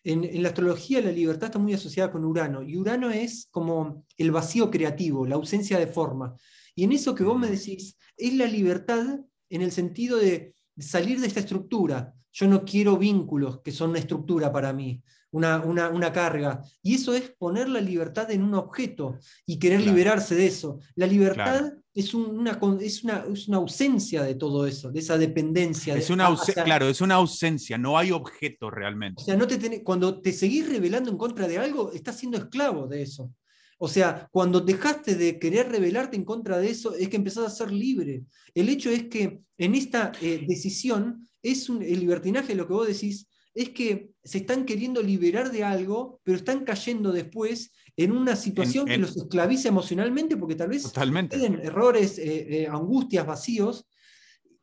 [0.04, 4.30] En, la astrología la libertad está muy asociada con Urano y Urano es como el
[4.30, 6.34] vacío creativo, la ausencia de forma.
[6.74, 11.20] Y en eso que vos me decís, es la libertad en el sentido de salir
[11.20, 12.14] de esta estructura.
[12.32, 16.62] Yo no quiero vínculos que son una estructura para mí, una, una, carga.
[16.82, 20.78] Y eso es poner la libertad en un objeto y querer liberarse de eso.
[20.94, 25.96] La libertad es una, es, una, es una ausencia de todo eso, de esa dependencia.
[25.96, 26.28] Es una
[26.62, 29.22] claro, es una ausencia, no hay objeto realmente.
[29.22, 32.86] O sea, no te cuando te seguís rebelando en contra de algo, estás siendo esclavo
[32.86, 33.32] de eso.
[33.78, 37.64] O sea, cuando dejaste de querer rebelarte en contra de eso, es que empezás a
[37.64, 38.24] ser libre.
[38.54, 42.88] El hecho es que en esta eh, decisión, es un, el libertinaje, lo que vos
[42.88, 43.26] decís,
[43.56, 48.84] es que se están queriendo liberar de algo, pero están cayendo después en una situación
[48.84, 50.92] que los esclaviza emocionalmente, porque tal vez
[51.30, 53.88] tienen errores, eh, eh, angustias, vacíos.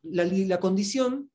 [0.04, 1.32] La, condición,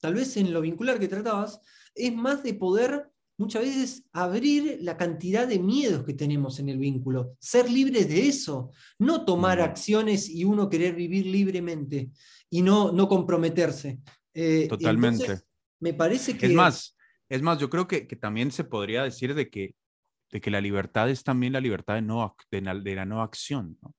[0.00, 1.60] tal vez en lo vincular que tratabas,
[1.96, 6.78] es más de poder muchas veces abrir la cantidad de miedos que tenemos en el
[6.78, 12.10] vínculo, ser libres de eso, no tomar acciones y uno querer vivir libremente
[12.50, 13.98] y no, no comprometerse.
[14.32, 15.40] Eh, Totalmente.
[15.80, 16.46] me parece que...
[16.46, 16.94] Es más,
[17.30, 19.74] es más, yo creo que, que también se podría decir de que
[20.30, 23.94] de que la libertad es también la libertad de, no, de, la, no acción, ¿no?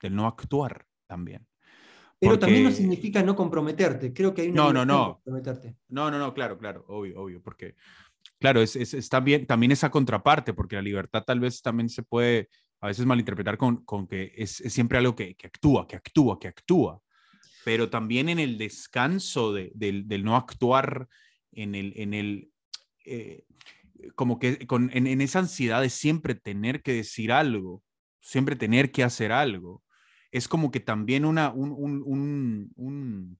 [0.00, 1.46] del no actuar también.
[2.18, 4.14] Pero también no significa no comprometerte.
[4.14, 5.14] Creo que hay una no, no, no.
[5.14, 5.76] comprometerte.
[5.88, 7.74] No, no, no, claro, claro, obvio, obvio, porque,
[8.38, 12.48] claro, es, es, también, también esa contraparte, porque la libertad tal vez también se puede
[12.80, 16.38] a veces malinterpretar con, con que es, es, siempre algo que, que, actúa, que actúa,
[16.38, 17.00] que actúa,
[17.64, 21.08] pero también en el descanso de, del, del, no actuar,
[21.52, 22.50] en el, en el
[23.04, 23.44] eh,
[24.14, 27.82] como que con, en, esa ansiedad de siempre tener que decir algo,
[28.20, 29.82] siempre tener que hacer algo,
[30.30, 33.38] es como que también una, un,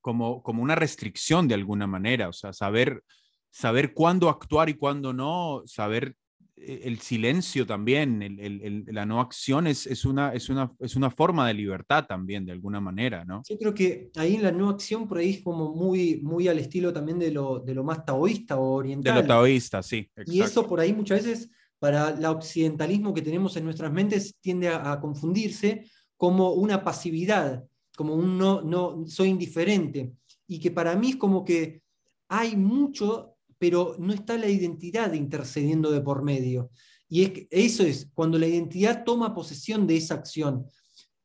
[0.00, 3.02] como, como una restricción de alguna manera, o sea, saber,
[3.50, 6.14] saber cuándo actuar y cuándo no, saber
[6.56, 12.06] el silencio también, la no acción es, una, es, una, es una forma de libertad
[12.06, 13.42] también, de alguna manera, ¿no?
[13.48, 16.58] Yo creo que ahí en la no acción por ahí es como muy, muy al
[16.58, 19.14] estilo también de lo, de lo más taoísta o oriental.
[19.14, 20.10] De lo taoísta, sí.
[20.26, 24.68] Y eso por ahí muchas veces para el occidentalismo que tenemos en nuestras mentes tiende
[24.68, 25.84] a, confundirse
[26.16, 27.64] como una pasividad,
[27.96, 30.12] como un no, no, soy indiferente.
[30.48, 31.82] Y que para mí es como que
[32.28, 36.70] hay mucho pero no está la identidad intercediendo de por medio.
[37.08, 40.66] Y es eso es, cuando la identidad toma posesión de esa acción.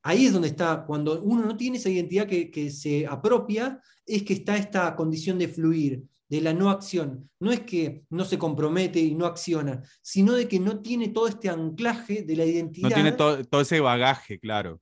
[0.03, 4.33] Ahí es donde está, cuando uno no tiene esa identidad que, se apropia, es que
[4.33, 7.29] está esta condición de fluir, de la no acción.
[7.39, 11.27] No es que no se compromete y no acciona, sino de que no tiene todo
[11.27, 12.89] este anclaje de la identidad.
[12.89, 14.81] No tiene todo, ese bagaje, claro.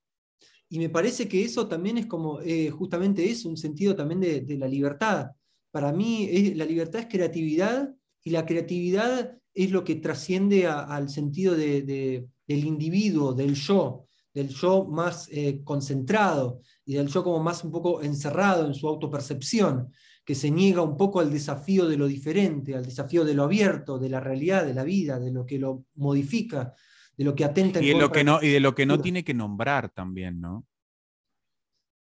[0.70, 4.58] Y me parece que eso también es como, eh, justamente es un sentido también de
[4.58, 5.32] la libertad
[5.72, 7.94] para mí la libertad es creatividad
[8.24, 14.50] y la creatividad es lo que trasciende al sentido de, del individuo, del yo, del
[14.50, 19.92] yo más eh, concentrado y del yo como más un poco encerrado en su autopercepción,
[20.24, 23.98] que se niega un poco al desafío de lo diferente, al desafío de lo abierto,
[23.98, 26.74] de la realidad, de la vida, de lo que lo modifica,
[27.18, 29.02] de lo que atenta en y de lo que no Y de lo que no
[29.02, 30.66] tiene que nombrar también, ¿no?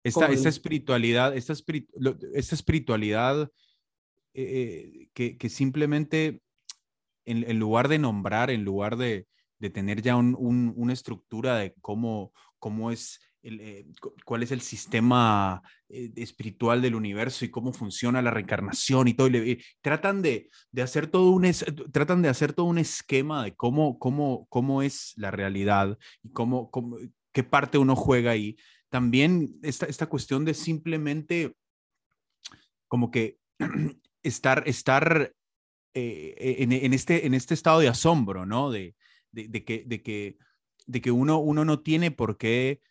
[0.04, 1.54] Esta, esta espiritualidad, esta,
[2.34, 3.52] esta espiritualidad
[4.34, 6.41] eh, que, que, simplemente
[7.26, 9.28] en, en, lugar de nombrar, en lugar de,
[9.60, 13.86] de tener ya un, un, una estructura de cómo, cómo es el, eh,
[14.26, 19.30] cuál es el sistema eh, espiritual del universo y cómo funciona la reencarnación y todo.
[19.30, 21.50] Y tratan, de, de, hacer todo un
[21.91, 26.70] tratan de hacer todo un esquema de cómo, cómo, cómo es la realidad y cómo,
[26.72, 26.97] cómo,
[27.32, 28.58] qué parte uno juega ahí
[28.90, 31.56] también esta, esta cuestión de simplemente
[32.88, 33.38] como que
[34.24, 35.34] estar, estar
[35.94, 38.72] eh, en, este, en este estado de asombro, ¿no?
[38.72, 38.96] De,
[39.32, 40.38] de, que, de, que,
[40.88, 42.82] de que uno, uno no tiene por qué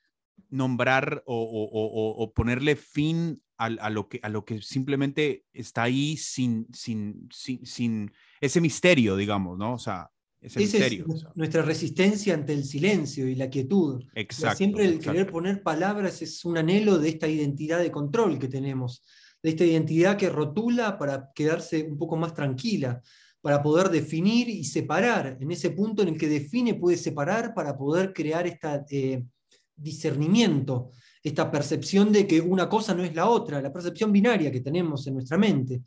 [0.50, 6.16] nombrar o, o, ponerle fin a, a, lo que, a lo que simplemente está ahí
[6.16, 9.74] sin, sin, sin, sin ese misterio, digamos, ¿no?
[9.74, 14.04] O sea, ese es nuestra resistencia ante el silencio y la quietud.
[14.14, 18.48] Exacto, siempre el querer poner palabras es un anhelo de esta identidad de control que
[18.48, 19.02] tenemos,
[19.42, 23.02] de esta identidad que rotula para quedarse un poco más tranquila,
[23.40, 25.38] para poder definir y separar.
[25.40, 29.26] En ese punto en el que define puede separar para poder crear este
[29.74, 30.90] discernimiento,
[31.22, 35.06] esta percepción de que una cosa no es la otra, la percepción binaria que tenemos
[35.06, 35.82] en nuestra mente.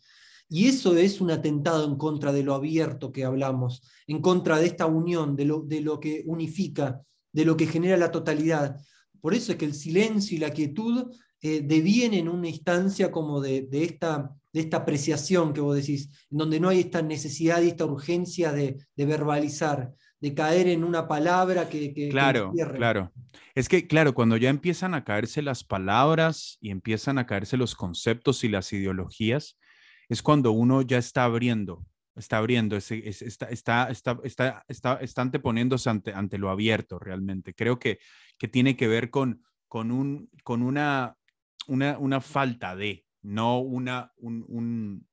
[0.54, 4.66] Y eso es un atentado en contra de lo abierto que hablamos, en contra de
[4.66, 8.76] esta unión, de lo, de lo que unifica, de lo que genera la totalidad.
[9.22, 13.40] Por eso es que el silencio y la quietud eh, devienen en una instancia como
[13.40, 17.70] de, esta, de esta apreciación que vos decís, en donde no hay esta necesidad y
[17.70, 21.94] esta urgencia de, verbalizar, de caer en una palabra que...
[21.94, 23.14] que claro, claro.
[23.56, 27.74] Es que, claro, cuando ya empiezan a caerse las palabras y empiezan a caerse los
[27.74, 29.58] conceptos y las ideologías,
[30.12, 31.86] es cuando uno ya está abriendo,
[32.18, 34.20] está abriendo, está, está, está,
[34.68, 37.54] está, está, anteponiéndose ante, ante lo abierto realmente.
[37.54, 37.98] Creo que,
[38.38, 41.16] que tiene que ver con, con, un, con una,
[41.68, 45.08] una, una falta de, no una, un,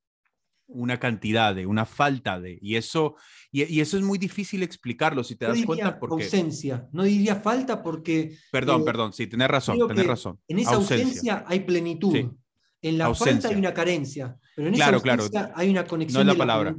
[0.66, 2.58] una cantidad de, una falta de.
[2.60, 3.14] Y eso,
[3.52, 5.96] y, eso es muy difícil explicarlo, si te das cuenta.
[5.96, 6.24] Porque...
[6.24, 8.36] Ausencia, no diría falta porque...
[8.50, 10.40] Perdón, eh, perdón, sí, tenés razón, tenés razón.
[10.48, 12.32] En esa ausencia, hay plenitud.
[12.82, 15.22] En la falta hay una carencia, pero en esa claro,
[15.54, 16.26] hay una conexión.
[16.26, 16.74] No es la palabra.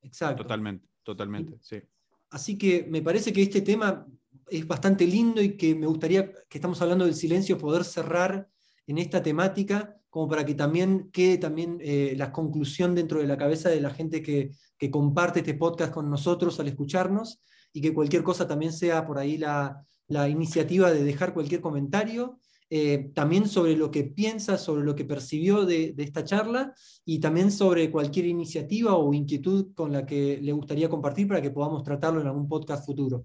[0.00, 0.44] Exacto.
[0.44, 1.82] Totalmente, totalmente, sí.
[2.30, 4.06] Así que me parece que este tema
[4.48, 8.48] es bastante lindo y que me gustaría, que estamos hablando del silencio, poder cerrar
[8.86, 13.36] en esta temática, como para que también quede también eh, la conclusión dentro de la
[13.36, 17.40] cabeza de la gente que, que, comparte este podcast con nosotros al escucharnos
[17.72, 22.38] y que cualquier cosa también sea por ahí la, la iniciativa de dejar cualquier comentario
[22.68, 27.52] eh, también sobre lo que piensa, sobre lo que percibió de, esta charla y también
[27.52, 32.20] sobre cualquier iniciativa o inquietud con la que le gustaría compartir para que podamos tratarlo
[32.20, 33.24] en algún podcast futuro.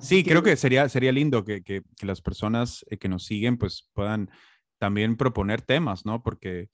[0.00, 3.90] sí, creo que sería, sería lindo que, que, las personas eh, que nos siguen pues
[3.92, 4.30] puedan
[4.78, 6.22] también proponer temas, ¿no?
[6.22, 6.70] Porque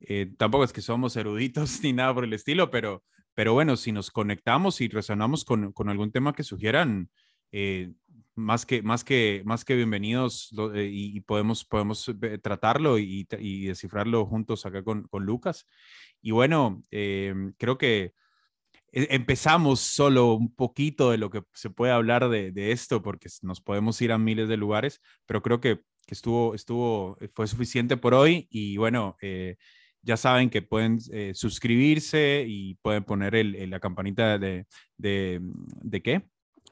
[0.00, 3.92] eh, tampoco es que somos eruditos ni nada por el estilo, pero, pero bueno, si
[3.92, 7.10] nos conectamos y resonamos con, con algún tema que sugieran,
[7.52, 7.92] eh,
[8.34, 12.10] más que, más que, más que bienvenidos eh, y, podemos, podemos
[12.42, 13.26] tratarlo y,
[13.66, 15.66] descifrarlo juntos acá con, con Lucas.
[16.20, 18.14] Y bueno, em, creo que
[18.92, 23.28] e, empezamos solo un poquito de lo que se puede hablar de, de, esto, porque
[23.42, 27.46] nos podemos ir a miles de lugares, pero creo que, que estuvo, estuvo, eh, fue
[27.46, 29.16] suficiente por hoy y bueno.
[29.22, 29.56] Eh,
[30.04, 30.98] ya saben que pueden
[31.32, 34.66] suscribirse y pueden poner el, la campanita de,
[34.96, 36.22] de, de, qué?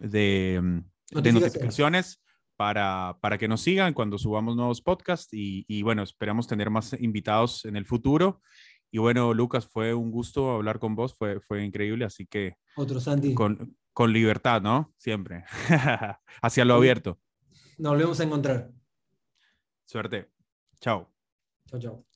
[0.01, 2.23] De, de notificaciones
[2.57, 6.93] para, para que nos sigan cuando subamos nuevos podcasts y, y, bueno, esperamos tener más
[7.01, 8.43] invitados en el futuro.
[8.91, 12.57] Y bueno, Lucas, fue un gusto hablar con vos, fue, fue increíble, así que...
[12.77, 13.35] Otro Santi.
[13.35, 14.93] Con, con libertad, ¿no?
[14.99, 15.45] Siempre.
[16.43, 17.19] Hacia lo abierto.
[17.79, 18.71] Nos volvemos a encontrar.
[19.87, 20.31] Suerte.
[20.81, 21.11] Chao.
[21.67, 22.10] Chao, chao.